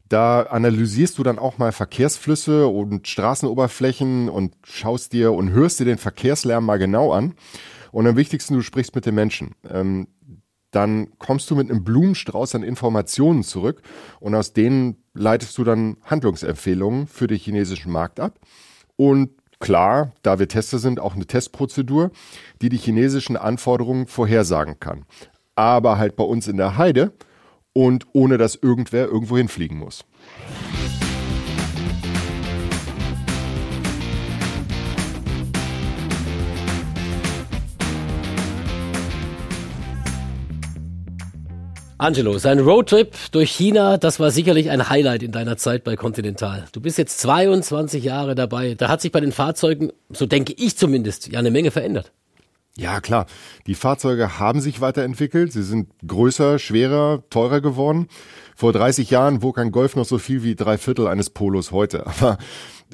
Da 0.09 0.43
analysierst 0.43 1.19
du 1.19 1.25
dann 1.25 1.39
auch 1.39 1.59
mal 1.59 1.73
Verkehrsflüsse 1.73 2.69
und 2.69 3.09
Straßenoberflächen 3.09 4.29
und 4.29 4.55
schaust 4.65 5.13
dir 5.13 5.33
und 5.33 5.51
hörst 5.51 5.81
dir 5.81 5.85
den 5.85 5.99
Verkehrslärm 5.99 6.65
mal 6.65 6.79
genau 6.79 7.13
an. 7.13 7.35
Und 7.91 8.07
am 8.07 8.17
wichtigsten, 8.17 8.55
du 8.55 8.63
sprichst 8.63 8.95
mit 8.95 9.05
den 9.05 9.17
Menschen. 9.17 9.55
Ähm, 9.69 10.07
dann 10.77 11.09
kommst 11.19 11.51
du 11.51 11.57
mit 11.57 11.71
einem 11.71 11.85
Blumenstrauß 11.85 12.55
an 12.55 12.63
Informationen 12.63 13.43
zurück 13.43 13.81
und 14.21 14.35
aus 14.35 14.53
denen 14.53 15.03
leitest 15.15 15.57
du 15.57 15.65
dann 15.65 15.97
Handlungsempfehlungen 16.05 17.07
für 17.07 17.27
den 17.27 17.39
chinesischen 17.39 17.91
Markt 17.91 18.21
ab. 18.21 18.39
Und 18.97 19.31
klar, 19.59 20.13
da 20.21 20.39
wir 20.39 20.49
Tester 20.49 20.79
sind, 20.79 21.01
auch 21.01 21.15
eine 21.15 21.27
Testprozedur, 21.27 22.11
die 22.61 22.69
die 22.69 22.77
chinesischen 22.77 23.39
Anforderungen 23.39 24.07
vorhersagen 24.07 24.79
kann. 24.79 25.07
Aber 25.55 25.97
halt 25.97 26.15
bei 26.15 26.25
uns 26.25 26.47
in 26.47 26.59
der 26.59 26.77
Heide 26.77 27.15
und 27.73 28.05
ohne 28.13 28.37
dass 28.37 28.55
irgendwer 28.55 29.07
irgendwo 29.07 29.39
hinfliegen 29.39 29.79
muss. 29.79 30.05
Angelo, 42.07 42.39
sein 42.39 42.61
Roadtrip 42.61 43.17
durch 43.33 43.51
China, 43.51 43.99
das 43.99 44.21
war 44.21 44.31
sicherlich 44.31 44.71
ein 44.71 44.89
Highlight 44.89 45.25
in 45.25 45.33
deiner 45.33 45.57
Zeit 45.57 45.83
bei 45.83 45.97
Continental. 45.97 46.67
Du 46.71 46.81
bist 46.81 46.99
jetzt 46.99 47.19
22 47.19 48.05
Jahre 48.05 48.37
dabei. 48.37 48.75
Da 48.75 48.87
hat 48.87 49.01
sich 49.01 49.11
bei 49.11 49.19
den 49.19 49.33
Fahrzeugen, 49.33 49.91
so 50.11 50.25
denke 50.25 50.55
ich 50.57 50.79
zumindest, 50.79 51.27
ja 51.27 51.41
eine 51.41 51.51
Menge 51.51 51.73
verändert. 51.73 52.13
Ja, 52.79 53.01
klar. 53.01 53.27
Die 53.67 53.75
Fahrzeuge 53.75 54.39
haben 54.39 54.61
sich 54.61 54.83
weiterentwickelt. 54.83 55.51
Sie 55.51 55.63
sind 55.63 55.89
größer, 56.07 56.59
schwerer, 56.59 57.23
teurer 57.31 57.63
geworden. 57.63 58.09
Vor 58.55 58.73
30 58.73 59.11
Jahren 59.11 59.43
wog 59.43 59.59
ein 59.59 59.73
Golf 59.73 59.97
noch 59.97 60.05
so 60.05 60.19
viel 60.19 60.43
wie 60.43 60.55
drei 60.55 60.77
Viertel 60.77 61.07
eines 61.07 61.31
Polos 61.31 61.73
heute. 61.73 62.07
Aber 62.07 62.37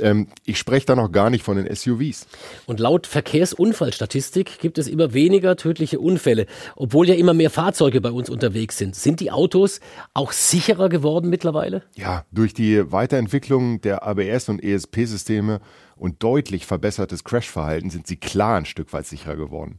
ähm, 0.00 0.28
ich 0.44 0.58
spreche 0.58 0.86
da 0.86 0.96
noch 0.96 1.10
gar 1.10 1.30
nicht 1.30 1.44
von 1.44 1.56
den 1.56 1.74
SUVs. 1.74 2.26
Und 2.66 2.80
laut 2.80 3.06
Verkehrsunfallstatistik 3.06 4.60
gibt 4.60 4.78
es 4.78 4.86
immer 4.86 5.12
weniger 5.12 5.56
tödliche 5.56 5.98
Unfälle, 5.98 6.46
obwohl 6.76 7.08
ja 7.08 7.14
immer 7.14 7.34
mehr 7.34 7.50
Fahrzeuge 7.50 8.00
bei 8.00 8.10
uns 8.10 8.30
unterwegs 8.30 8.78
sind. 8.78 8.94
Sind 8.94 9.20
die 9.20 9.30
Autos 9.30 9.80
auch 10.14 10.32
sicherer 10.32 10.88
geworden 10.88 11.28
mittlerweile? 11.28 11.82
Ja, 11.96 12.24
durch 12.32 12.54
die 12.54 12.90
Weiterentwicklung 12.90 13.80
der 13.80 14.06
ABS- 14.06 14.48
und 14.48 14.62
ESP-Systeme 14.62 15.60
und 15.96 16.22
deutlich 16.22 16.66
verbessertes 16.66 17.24
Crashverhalten 17.24 17.90
sind 17.90 18.06
sie 18.06 18.16
klar 18.16 18.56
ein 18.56 18.66
Stück 18.66 18.92
weit 18.92 19.06
sicherer 19.06 19.36
geworden. 19.36 19.78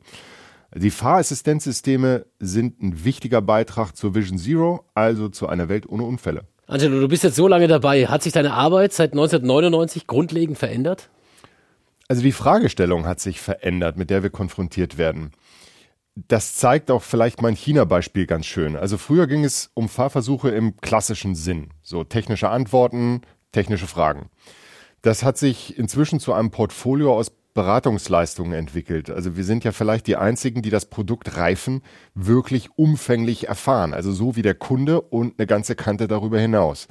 Die 0.76 0.90
Fahrassistenzsysteme 0.90 2.26
sind 2.40 2.82
ein 2.82 3.06
wichtiger 3.06 3.42
Beitrag 3.42 3.96
zur 3.96 4.16
Vision 4.16 4.40
Zero, 4.40 4.86
also 4.96 5.30
zu 5.30 5.48
einer 5.48 5.70
Welt 5.70 5.88
ohne 5.88 6.04
Unfälle. 6.04 6.48
Angelo, 6.66 7.00
du 7.00 7.08
bist 7.08 7.24
jetzt 7.24 7.36
so 7.36 7.48
lange 7.48 7.68
dabei. 7.68 8.08
Hat 8.08 8.24
sich 8.24 8.34
deine 8.34 8.54
Arbeit 8.54 8.94
seit 8.94 9.12
1999 9.12 10.08
grundlegend 10.08 10.58
verändert? 10.58 11.10
Also 12.08 12.24
die 12.24 12.32
Fragestellung 12.32 13.06
hat 13.06 13.20
sich 13.20 13.40
verändert, 13.40 13.98
mit 13.98 14.10
der 14.10 14.24
wir 14.24 14.30
konfrontiert 14.30 14.98
werden. 14.98 15.32
Das 16.16 16.56
zeigt 16.56 16.92
auch 16.92 17.02
vielleicht 17.02 17.42
mein 17.42 17.56
China-Beispiel 17.56 18.26
ganz 18.28 18.46
schön. 18.46 18.76
Also 18.76 18.98
früher 18.98 19.28
ging 19.28 19.44
es 19.44 19.72
um 19.74 19.90
Fahrversuche 19.90 20.50
im 20.50 20.78
klassischen 20.78 21.36
Sinn. 21.36 21.70
So 21.82 22.04
technische 22.04 22.50
Antworten, 22.50 23.22
technische 23.52 23.88
Fragen. 23.88 24.30
Das 25.04 25.22
hat 25.22 25.38
sich 25.38 25.78
inzwischen 25.78 26.22
zu 26.22 26.32
einem 26.34 26.50
Portfolio 26.50 27.14
aus 27.14 27.30
Beratungsleistungen 27.54 28.54
entwickelt. 28.54 29.12
Also 29.12 29.36
wir 29.36 29.44
sind 29.44 29.64
ja 29.66 29.74
vielleicht 29.74 30.08
die 30.08 30.16
einzigen, 30.16 30.62
die 30.62 30.70
das 30.70 30.86
Produkt 30.86 31.38
Reifen 31.38 31.82
wirklich 32.16 32.70
umfänglich 32.78 33.48
erfahren. 33.48 33.94
Also 33.94 34.12
so 34.14 34.36
wie 34.38 34.42
der 34.42 34.56
Kunde 34.56 35.02
und 35.02 35.38
eine 35.38 35.46
ganze 35.46 35.76
Kante 35.76 36.08
darüber 36.08 36.40
hinaus. 36.40 36.88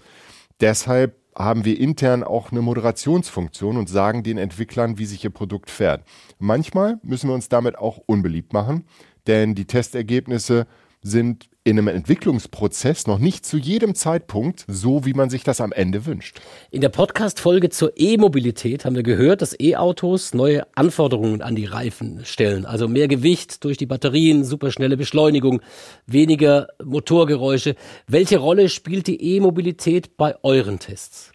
Deshalb 0.61 1.17
haben 1.35 1.65
wir 1.65 1.81
intern 1.81 2.23
auch 2.23 2.53
eine 2.53 2.61
Moderationsfunktion 2.61 3.79
und 3.79 3.89
sagen 3.89 4.23
den 4.23 4.37
Entwicklern, 4.37 4.99
wie 4.99 5.07
sich 5.07 5.25
ihr 5.25 5.31
Produkt 5.31 5.71
fährt. 5.71 6.05
Manchmal 6.39 7.01
müssen 7.03 7.31
wir 7.31 7.35
uns 7.35 7.49
damit 7.49 7.79
auch 7.79 7.97
unbeliebt 8.05 8.53
machen, 8.53 8.85
denn 9.27 9.55
die 9.55 9.65
Testergebnisse 9.65 10.67
sind 11.01 11.49
in 11.65 11.79
einem 11.79 11.89
Entwicklungsprozess 11.89 13.07
noch 13.07 13.19
nicht 13.19 13.47
zu 13.47 13.57
jedem 13.57 13.95
Zeitpunkt 13.95 14.65
so, 14.67 15.05
wie 15.05 15.15
man 15.15 15.31
sich 15.31 15.45
das 15.45 15.61
am 15.61 15.71
Ende 15.71 16.07
wünscht. 16.07 16.41
In 16.71 16.81
der 16.81 16.89
Podcast-Folge 16.89 17.71
zur 17.71 17.93
E-Mobilität 17.95 18.85
haben 18.85 18.97
wir 18.97 19.05
gehört, 19.05 19.43
dass 19.43 19.59
E-Autos 19.59 20.35
neue 20.35 20.67
Anforderungen 20.77 21.41
an 21.41 21.55
die 21.55 21.67
Reifen 21.67 22.25
stellen. 22.25 22.67
Also 22.67 22.89
mehr 22.89 23.07
Gewicht 23.07 23.63
durch 23.63 23.77
die 23.77 23.87
Batterien, 23.87 24.45
superschnelle 24.45 24.97
Beschleunigung, 24.97 25.63
weniger 26.07 26.67
Motorgeräusche. 26.83 27.77
Welche 28.09 28.39
Rolle 28.39 28.69
spielt 28.69 29.07
die 29.07 29.23
E-Mobilität 29.37 30.17
bei 30.17 30.35
euren 30.43 30.81
Tests? 30.81 31.31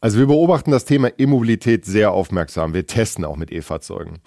Also 0.00 0.18
wir 0.18 0.26
beobachten 0.26 0.72
das 0.72 0.84
Thema 0.84 1.10
E-Mobilität 1.16 1.86
sehr 1.86 2.12
aufmerksam. 2.12 2.74
Wir 2.74 2.86
testen 2.86 3.24
auch 3.24 3.36
mit 3.36 3.52
E-Fahrzeugen. 3.52 4.18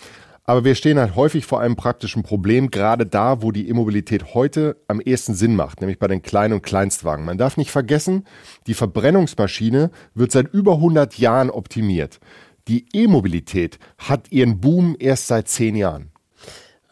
Aber 0.49 0.63
wir 0.63 0.75
stehen 0.75 0.97
halt 0.97 1.17
häufig 1.17 1.45
vor 1.45 1.59
einem 1.59 1.75
praktischen 1.75 2.23
Problem, 2.23 2.71
gerade 2.71 3.05
da, 3.05 3.41
wo 3.41 3.51
die 3.51 3.67
Immobilität 3.67 4.33
heute 4.33 4.77
am 4.87 5.01
ehesten 5.01 5.33
Sinn 5.33 5.57
macht, 5.57 5.81
nämlich 5.81 5.99
bei 5.99 6.07
den 6.07 6.21
Klein- 6.21 6.53
und 6.53 6.63
Kleinstwagen. 6.63 7.25
Man 7.25 7.37
darf 7.37 7.57
nicht 7.57 7.69
vergessen, 7.69 8.23
die 8.65 8.73
Verbrennungsmaschine 8.73 9.91
wird 10.13 10.31
seit 10.31 10.47
über 10.53 10.75
100 10.75 11.17
Jahren 11.19 11.49
optimiert. 11.49 12.21
Die 12.69 12.85
E-Mobilität 12.93 13.77
hat 13.97 14.31
ihren 14.31 14.61
Boom 14.61 14.95
erst 14.97 15.27
seit 15.27 15.49
10 15.49 15.75
Jahren. 15.75 16.11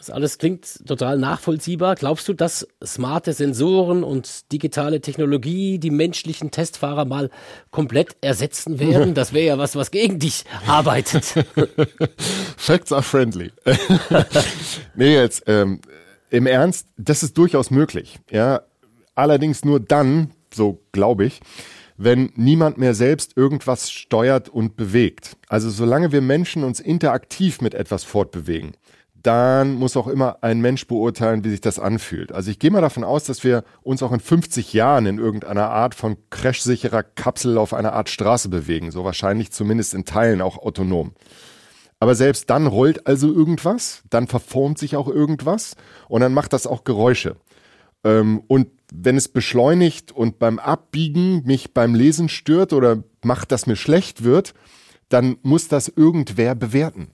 Das 0.05 0.13
alles 0.13 0.37
klingt 0.37 0.87
total 0.87 1.17
nachvollziehbar. 1.17 1.95
Glaubst 1.95 2.27
du, 2.27 2.33
dass 2.33 2.67
smarte 2.83 3.33
Sensoren 3.33 4.03
und 4.03 4.51
digitale 4.51 5.01
Technologie 5.01 5.79
die 5.79 5.89
menschlichen 5.89 6.51
Testfahrer 6.51 7.05
mal 7.05 7.31
komplett 7.71 8.15
ersetzen 8.21 8.77
werden? 8.77 9.15
Das 9.25 9.33
wäre 9.33 9.47
ja 9.47 9.57
was, 9.57 9.75
was 9.75 9.89
gegen 9.89 10.19
dich 10.19 10.43
arbeitet. 10.67 11.25
Facts 12.57 12.91
are 12.91 13.01
friendly. 13.01 13.51
nee, 14.95 15.15
jetzt 15.15 15.43
ähm, 15.47 15.79
im 16.29 16.45
Ernst, 16.45 16.87
das 16.97 17.23
ist 17.23 17.35
durchaus 17.37 17.71
möglich. 17.71 18.19
Ja, 18.29 18.61
allerdings 19.15 19.65
nur 19.65 19.79
dann, 19.79 20.31
so 20.53 20.83
glaube 20.91 21.25
ich, 21.25 21.39
wenn 21.97 22.31
niemand 22.35 22.77
mehr 22.77 22.93
selbst 22.93 23.35
irgendwas 23.37 23.89
steuert 23.89 24.49
und 24.49 24.75
bewegt. 24.75 25.37
Also 25.47 25.71
solange 25.71 26.11
wir 26.11 26.21
Menschen 26.21 26.63
uns 26.63 26.79
interaktiv 26.79 27.61
mit 27.61 27.73
etwas 27.73 28.03
fortbewegen, 28.03 28.75
dann 29.25 29.73
muss 29.75 29.97
auch 29.97 30.07
immer 30.07 30.37
ein 30.41 30.61
Mensch 30.61 30.85
beurteilen, 30.85 31.43
wie 31.43 31.49
sich 31.49 31.61
das 31.61 31.79
anfühlt. 31.79 32.31
Also 32.31 32.51
ich 32.51 32.59
gehe 32.59 32.69
mal 32.69 32.81
davon 32.81 33.03
aus, 33.03 33.23
dass 33.23 33.43
wir 33.43 33.63
uns 33.81 34.03
auch 34.03 34.11
in 34.11 34.19
50 34.19 34.73
Jahren 34.73 35.07
in 35.07 35.17
irgendeiner 35.17 35.69
Art 35.69 35.95
von 35.95 36.17
crashsicherer 36.29 37.01
Kapsel 37.01 37.57
auf 37.57 37.73
einer 37.73 37.93
Art 37.93 38.09
Straße 38.09 38.49
bewegen. 38.49 38.91
So 38.91 39.03
wahrscheinlich 39.03 39.51
zumindest 39.51 39.95
in 39.95 40.05
Teilen 40.05 40.41
auch 40.41 40.59
autonom. 40.59 41.13
Aber 41.99 42.13
selbst 42.13 42.49
dann 42.51 42.67
rollt 42.67 43.07
also 43.07 43.33
irgendwas, 43.33 44.03
dann 44.09 44.27
verformt 44.27 44.77
sich 44.77 44.95
auch 44.95 45.07
irgendwas 45.07 45.75
und 46.07 46.21
dann 46.21 46.33
macht 46.33 46.53
das 46.53 46.67
auch 46.67 46.83
Geräusche. 46.83 47.37
Ähm, 48.03 48.43
und 48.47 48.67
wenn 48.93 49.17
es 49.17 49.27
beschleunigt 49.27 50.11
und 50.11 50.37
beim 50.37 50.59
Abbiegen 50.59 51.43
mich 51.45 51.73
beim 51.73 51.95
Lesen 51.95 52.29
stört 52.29 52.73
oder 52.73 53.03
macht, 53.23 53.51
dass 53.51 53.65
mir 53.65 53.75
schlecht 53.75 54.23
wird, 54.23 54.53
dann 55.09 55.37
muss 55.41 55.67
das 55.67 55.87
irgendwer 55.87 56.53
bewerten. 56.53 57.07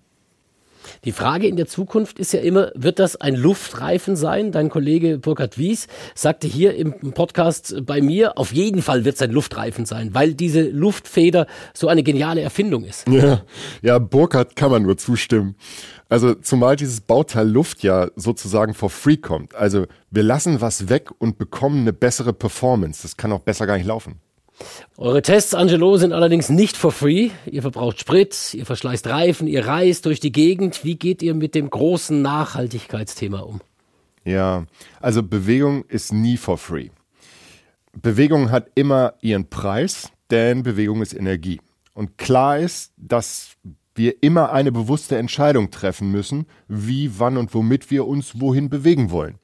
Die 1.05 1.11
Frage 1.11 1.47
in 1.47 1.55
der 1.55 1.67
Zukunft 1.67 2.19
ist 2.19 2.33
ja 2.33 2.39
immer, 2.41 2.71
wird 2.75 2.99
das 2.99 3.15
ein 3.15 3.35
Luftreifen 3.35 4.15
sein? 4.15 4.51
Dein 4.51 4.69
Kollege 4.69 5.17
Burkhard 5.17 5.57
Wies 5.57 5.87
sagte 6.15 6.47
hier 6.47 6.75
im 6.75 7.13
Podcast 7.13 7.85
bei 7.85 8.01
mir, 8.01 8.37
auf 8.37 8.53
jeden 8.53 8.81
Fall 8.81 9.05
wird 9.05 9.15
es 9.15 9.21
ein 9.21 9.31
Luftreifen 9.31 9.85
sein, 9.85 10.13
weil 10.13 10.33
diese 10.33 10.61
Luftfeder 10.61 11.47
so 11.73 11.87
eine 11.87 12.03
geniale 12.03 12.41
Erfindung 12.41 12.83
ist. 12.83 13.07
Ja, 13.07 13.41
ja, 13.81 13.99
Burkhard 13.99 14.55
kann 14.55 14.71
man 14.71 14.83
nur 14.83 14.97
zustimmen. 14.97 15.55
Also 16.09 16.33
zumal 16.35 16.75
dieses 16.75 17.01
Bauteil 17.01 17.47
Luft 17.47 17.83
ja 17.83 18.09
sozusagen 18.15 18.73
for 18.73 18.89
free 18.89 19.17
kommt. 19.17 19.55
Also 19.55 19.85
wir 20.09 20.23
lassen 20.23 20.59
was 20.59 20.89
weg 20.89 21.09
und 21.19 21.37
bekommen 21.37 21.81
eine 21.81 21.93
bessere 21.93 22.33
Performance. 22.33 23.03
Das 23.03 23.15
kann 23.15 23.31
auch 23.31 23.39
besser 23.39 23.65
gar 23.65 23.77
nicht 23.77 23.87
laufen. 23.87 24.19
Eure 24.97 25.21
Tests, 25.21 25.53
Angelo, 25.53 25.97
sind 25.97 26.13
allerdings 26.13 26.49
nicht 26.49 26.77
for 26.77 26.91
free. 26.91 27.31
Ihr 27.45 27.61
verbraucht 27.61 27.99
Sprit, 27.99 28.53
ihr 28.53 28.65
verschleißt 28.65 29.07
Reifen, 29.07 29.47
ihr 29.47 29.65
reist 29.65 30.05
durch 30.05 30.19
die 30.19 30.31
Gegend. 30.31 30.83
Wie 30.83 30.95
geht 30.95 31.21
ihr 31.21 31.33
mit 31.33 31.55
dem 31.55 31.69
großen 31.69 32.21
Nachhaltigkeitsthema 32.21 33.39
um? 33.39 33.61
Ja, 34.23 34.65
also 34.99 35.23
Bewegung 35.23 35.85
ist 35.85 36.13
nie 36.13 36.37
for 36.37 36.57
free. 36.57 36.89
Bewegung 37.99 38.51
hat 38.51 38.67
immer 38.75 39.15
ihren 39.21 39.49
Preis, 39.49 40.11
denn 40.29 40.63
Bewegung 40.63 41.01
ist 41.01 41.13
Energie. 41.13 41.59
Und 41.93 42.17
klar 42.17 42.59
ist, 42.59 42.93
dass 42.97 43.57
wir 43.95 44.23
immer 44.23 44.51
eine 44.51 44.71
bewusste 44.71 45.17
Entscheidung 45.17 45.71
treffen 45.71 46.11
müssen, 46.11 46.45
wie, 46.67 47.19
wann 47.19 47.37
und 47.37 47.53
womit 47.53 47.91
wir 47.91 48.07
uns 48.07 48.39
wohin 48.39 48.69
bewegen 48.69 49.11
wollen. 49.11 49.35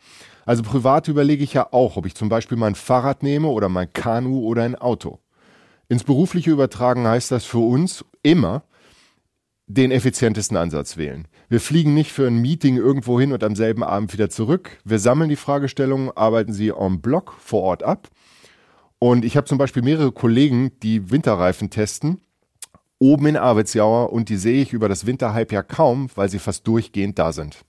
Also 0.47 0.63
privat 0.63 1.09
überlege 1.09 1.43
ich 1.43 1.51
ja 1.51 1.73
auch, 1.73 1.97
ob 1.97 2.05
ich 2.05 2.15
zum 2.15 2.29
Beispiel 2.29 2.57
mein 2.57 2.73
Fahrrad 2.73 3.21
nehme 3.21 3.49
oder 3.49 3.67
mein 3.67 3.91
Kanu 3.91 4.39
oder 4.45 4.63
ein 4.63 4.75
Auto. 4.75 5.19
Ins 5.89 6.05
berufliche 6.05 6.51
Übertragen 6.51 7.05
heißt 7.05 7.31
das 7.31 7.43
für 7.43 7.59
uns 7.59 8.05
immer 8.23 8.63
den 9.65 9.91
effizientesten 9.91 10.55
Ansatz 10.55 10.95
wählen. 10.95 11.27
Wir 11.49 11.59
fliegen 11.59 11.93
nicht 11.93 12.13
für 12.13 12.27
ein 12.27 12.37
Meeting 12.37 12.77
irgendwo 12.77 13.19
hin 13.19 13.33
und 13.33 13.43
am 13.43 13.57
selben 13.57 13.83
Abend 13.83 14.13
wieder 14.13 14.29
zurück. 14.29 14.77
Wir 14.85 14.99
sammeln 14.99 15.29
die 15.29 15.35
Fragestellungen, 15.35 16.15
arbeiten 16.15 16.53
sie 16.53 16.69
en 16.69 17.01
bloc 17.01 17.33
vor 17.39 17.63
Ort 17.63 17.83
ab. 17.83 18.07
Und 18.99 19.25
ich 19.25 19.35
habe 19.35 19.47
zum 19.47 19.57
Beispiel 19.57 19.83
mehrere 19.83 20.13
Kollegen, 20.13 20.71
die 20.81 21.11
Winterreifen 21.11 21.71
testen, 21.71 22.21
oben 22.99 23.25
in 23.25 23.35
Arbeitsjauer 23.35 24.13
und 24.13 24.29
die 24.29 24.37
sehe 24.37 24.61
ich 24.61 24.71
über 24.71 24.87
das 24.87 25.05
Winterhype 25.05 25.53
ja 25.53 25.61
kaum, 25.61 26.09
weil 26.15 26.29
sie 26.29 26.39
fast 26.39 26.65
durchgehend 26.65 27.19
da 27.19 27.33
sind. 27.33 27.65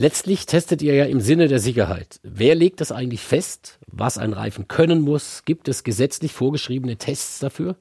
Letztlich 0.00 0.46
testet 0.46 0.80
ihr 0.80 0.94
ja 0.94 1.06
im 1.06 1.20
Sinne 1.20 1.48
der 1.48 1.58
Sicherheit. 1.58 2.20
Wer 2.22 2.54
legt 2.54 2.80
das 2.80 2.92
eigentlich 2.92 3.20
fest, 3.20 3.80
was 3.88 4.16
ein 4.16 4.32
Reifen 4.32 4.68
können 4.68 5.00
muss? 5.00 5.42
Gibt 5.44 5.66
es 5.66 5.82
gesetzlich 5.82 6.32
vorgeschriebene 6.32 6.98
Tests 6.98 7.40
dafür? 7.40 7.74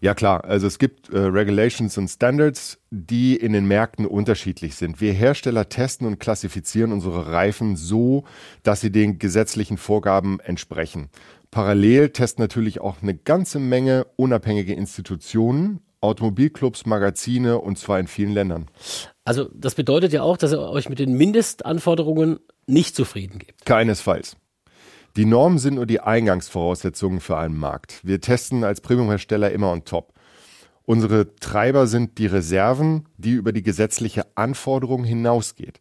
Ja 0.00 0.14
klar, 0.14 0.46
also 0.46 0.66
es 0.66 0.78
gibt 0.78 1.10
äh, 1.10 1.18
Regulations 1.18 1.98
und 1.98 2.08
Standards, 2.08 2.78
die 2.90 3.36
in 3.36 3.52
den 3.52 3.66
Märkten 3.66 4.06
unterschiedlich 4.06 4.74
sind. 4.74 5.02
Wir 5.02 5.12
Hersteller 5.12 5.68
testen 5.68 6.06
und 6.06 6.18
klassifizieren 6.18 6.92
unsere 6.92 7.30
Reifen 7.30 7.76
so, 7.76 8.24
dass 8.62 8.80
sie 8.80 8.90
den 8.90 9.18
gesetzlichen 9.18 9.76
Vorgaben 9.76 10.40
entsprechen. 10.40 11.10
Parallel 11.50 12.08
testen 12.08 12.42
natürlich 12.42 12.80
auch 12.80 13.02
eine 13.02 13.14
ganze 13.14 13.58
Menge 13.58 14.06
unabhängige 14.16 14.72
Institutionen, 14.72 15.80
Automobilclubs, 16.00 16.86
Magazine 16.86 17.58
und 17.58 17.78
zwar 17.78 17.98
in 18.00 18.06
vielen 18.06 18.32
Ländern. 18.32 18.66
Also 19.24 19.48
das 19.54 19.74
bedeutet 19.74 20.12
ja 20.12 20.22
auch, 20.22 20.36
dass 20.36 20.52
ihr 20.52 20.60
euch 20.60 20.88
mit 20.88 20.98
den 20.98 21.12
Mindestanforderungen 21.12 22.40
nicht 22.66 22.96
zufrieden 22.96 23.38
gebt. 23.38 23.66
Keinesfalls. 23.66 24.36
Die 25.16 25.24
Normen 25.24 25.58
sind 25.58 25.74
nur 25.74 25.86
die 25.86 26.00
Eingangsvoraussetzungen 26.00 27.20
für 27.20 27.36
einen 27.36 27.56
Markt. 27.56 28.00
Wir 28.04 28.20
testen 28.20 28.64
als 28.64 28.80
Premiumhersteller 28.80 29.50
immer 29.50 29.72
on 29.72 29.84
top. 29.84 30.14
Unsere 30.84 31.34
Treiber 31.36 31.86
sind 31.86 32.18
die 32.18 32.26
Reserven, 32.26 33.08
die 33.16 33.32
über 33.32 33.52
die 33.52 33.62
gesetzliche 33.62 34.26
Anforderung 34.36 35.04
hinausgeht. 35.04 35.80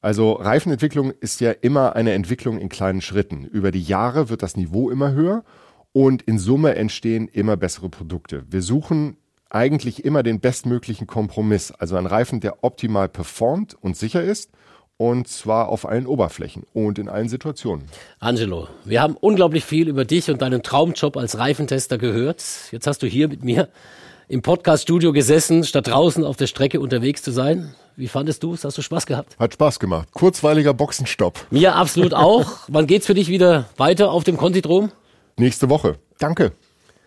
Also 0.00 0.32
Reifenentwicklung 0.32 1.12
ist 1.12 1.40
ja 1.40 1.50
immer 1.50 1.96
eine 1.96 2.12
Entwicklung 2.12 2.58
in 2.58 2.68
kleinen 2.68 3.00
Schritten. 3.00 3.44
Über 3.44 3.70
die 3.70 3.82
Jahre 3.82 4.28
wird 4.28 4.42
das 4.42 4.56
Niveau 4.56 4.90
immer 4.90 5.12
höher 5.12 5.44
und 5.92 6.22
in 6.22 6.38
Summe 6.38 6.74
entstehen 6.74 7.28
immer 7.28 7.56
bessere 7.56 7.88
Produkte. 7.88 8.44
Wir 8.50 8.60
suchen 8.60 9.16
eigentlich 9.54 10.04
immer 10.04 10.22
den 10.22 10.40
bestmöglichen 10.40 11.06
Kompromiss, 11.06 11.70
also 11.70 11.96
ein 11.96 12.06
Reifen, 12.06 12.40
der 12.40 12.64
optimal 12.64 13.08
performt 13.08 13.76
und 13.80 13.96
sicher 13.96 14.22
ist 14.22 14.50
und 14.96 15.28
zwar 15.28 15.68
auf 15.68 15.86
allen 15.86 16.06
Oberflächen 16.06 16.64
und 16.72 16.98
in 16.98 17.08
allen 17.08 17.28
Situationen. 17.28 17.86
Angelo, 18.20 18.68
wir 18.84 19.02
haben 19.02 19.16
unglaublich 19.20 19.64
viel 19.64 19.88
über 19.88 20.04
dich 20.04 20.30
und 20.30 20.42
deinen 20.42 20.62
Traumjob 20.62 21.16
als 21.16 21.38
Reifentester 21.38 21.98
gehört. 21.98 22.44
Jetzt 22.70 22.86
hast 22.86 23.02
du 23.02 23.06
hier 23.06 23.28
mit 23.28 23.44
mir 23.44 23.68
im 24.28 24.42
Podcaststudio 24.42 25.12
gesessen, 25.12 25.64
statt 25.64 25.88
draußen 25.88 26.24
auf 26.24 26.36
der 26.36 26.46
Strecke 26.46 26.80
unterwegs 26.80 27.22
zu 27.22 27.30
sein. 27.30 27.74
Wie 27.96 28.08
fandest 28.08 28.42
du 28.42 28.54
es? 28.54 28.64
Hast 28.64 28.78
du 28.78 28.82
Spaß 28.82 29.06
gehabt? 29.06 29.38
Hat 29.38 29.52
Spaß 29.52 29.78
gemacht. 29.78 30.08
Kurzweiliger 30.12 30.74
Boxenstopp. 30.74 31.46
Mir 31.50 31.76
absolut 31.76 32.14
auch. 32.14 32.46
Wann 32.68 32.86
geht's 32.86 33.06
für 33.06 33.14
dich 33.14 33.28
wieder 33.28 33.66
weiter 33.76 34.10
auf 34.10 34.24
dem 34.24 34.36
Kontidrom? 34.36 34.90
Nächste 35.36 35.68
Woche. 35.70 35.96
Danke. 36.18 36.52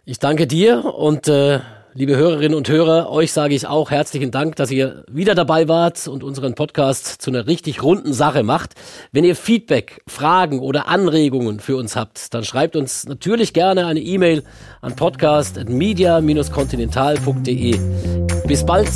Ich 0.06 0.20
danke 0.20 0.48
dir 0.48 0.86
und 0.86 1.28
äh, 1.28 1.60
Liebe 2.00 2.16
Hörerinnen 2.16 2.56
und 2.56 2.70
Hörer, 2.70 3.10
euch 3.10 3.32
sage 3.32 3.56
ich 3.56 3.66
auch 3.66 3.90
herzlichen 3.90 4.30
Dank, 4.30 4.56
dass 4.56 4.70
ihr 4.70 5.04
wieder 5.10 5.34
dabei 5.34 5.68
wart 5.68 6.08
und 6.08 6.24
unseren 6.24 6.54
Podcast 6.54 7.08
zu 7.08 7.32
einer 7.32 7.48
richtig 7.48 7.82
runden 7.82 8.14
Sache 8.14 8.44
macht. 8.44 8.76
Wenn 9.12 9.24
ihr 9.24 9.36
Feedback, 9.36 10.04
Fragen 10.06 10.60
oder 10.60 10.88
Anregungen 10.88 11.60
für 11.60 11.76
uns 11.76 11.96
habt, 11.96 12.36
dann 12.36 12.44
schreibt 12.44 12.76
uns 12.76 13.08
natürlich 13.08 13.52
gerne 13.52 13.88
eine 13.88 14.00
E-Mail 14.00 14.44
an 14.80 14.96
podcast.media-continental.de. 14.96 17.80
Bis 18.46 18.64
bald. 18.64 18.92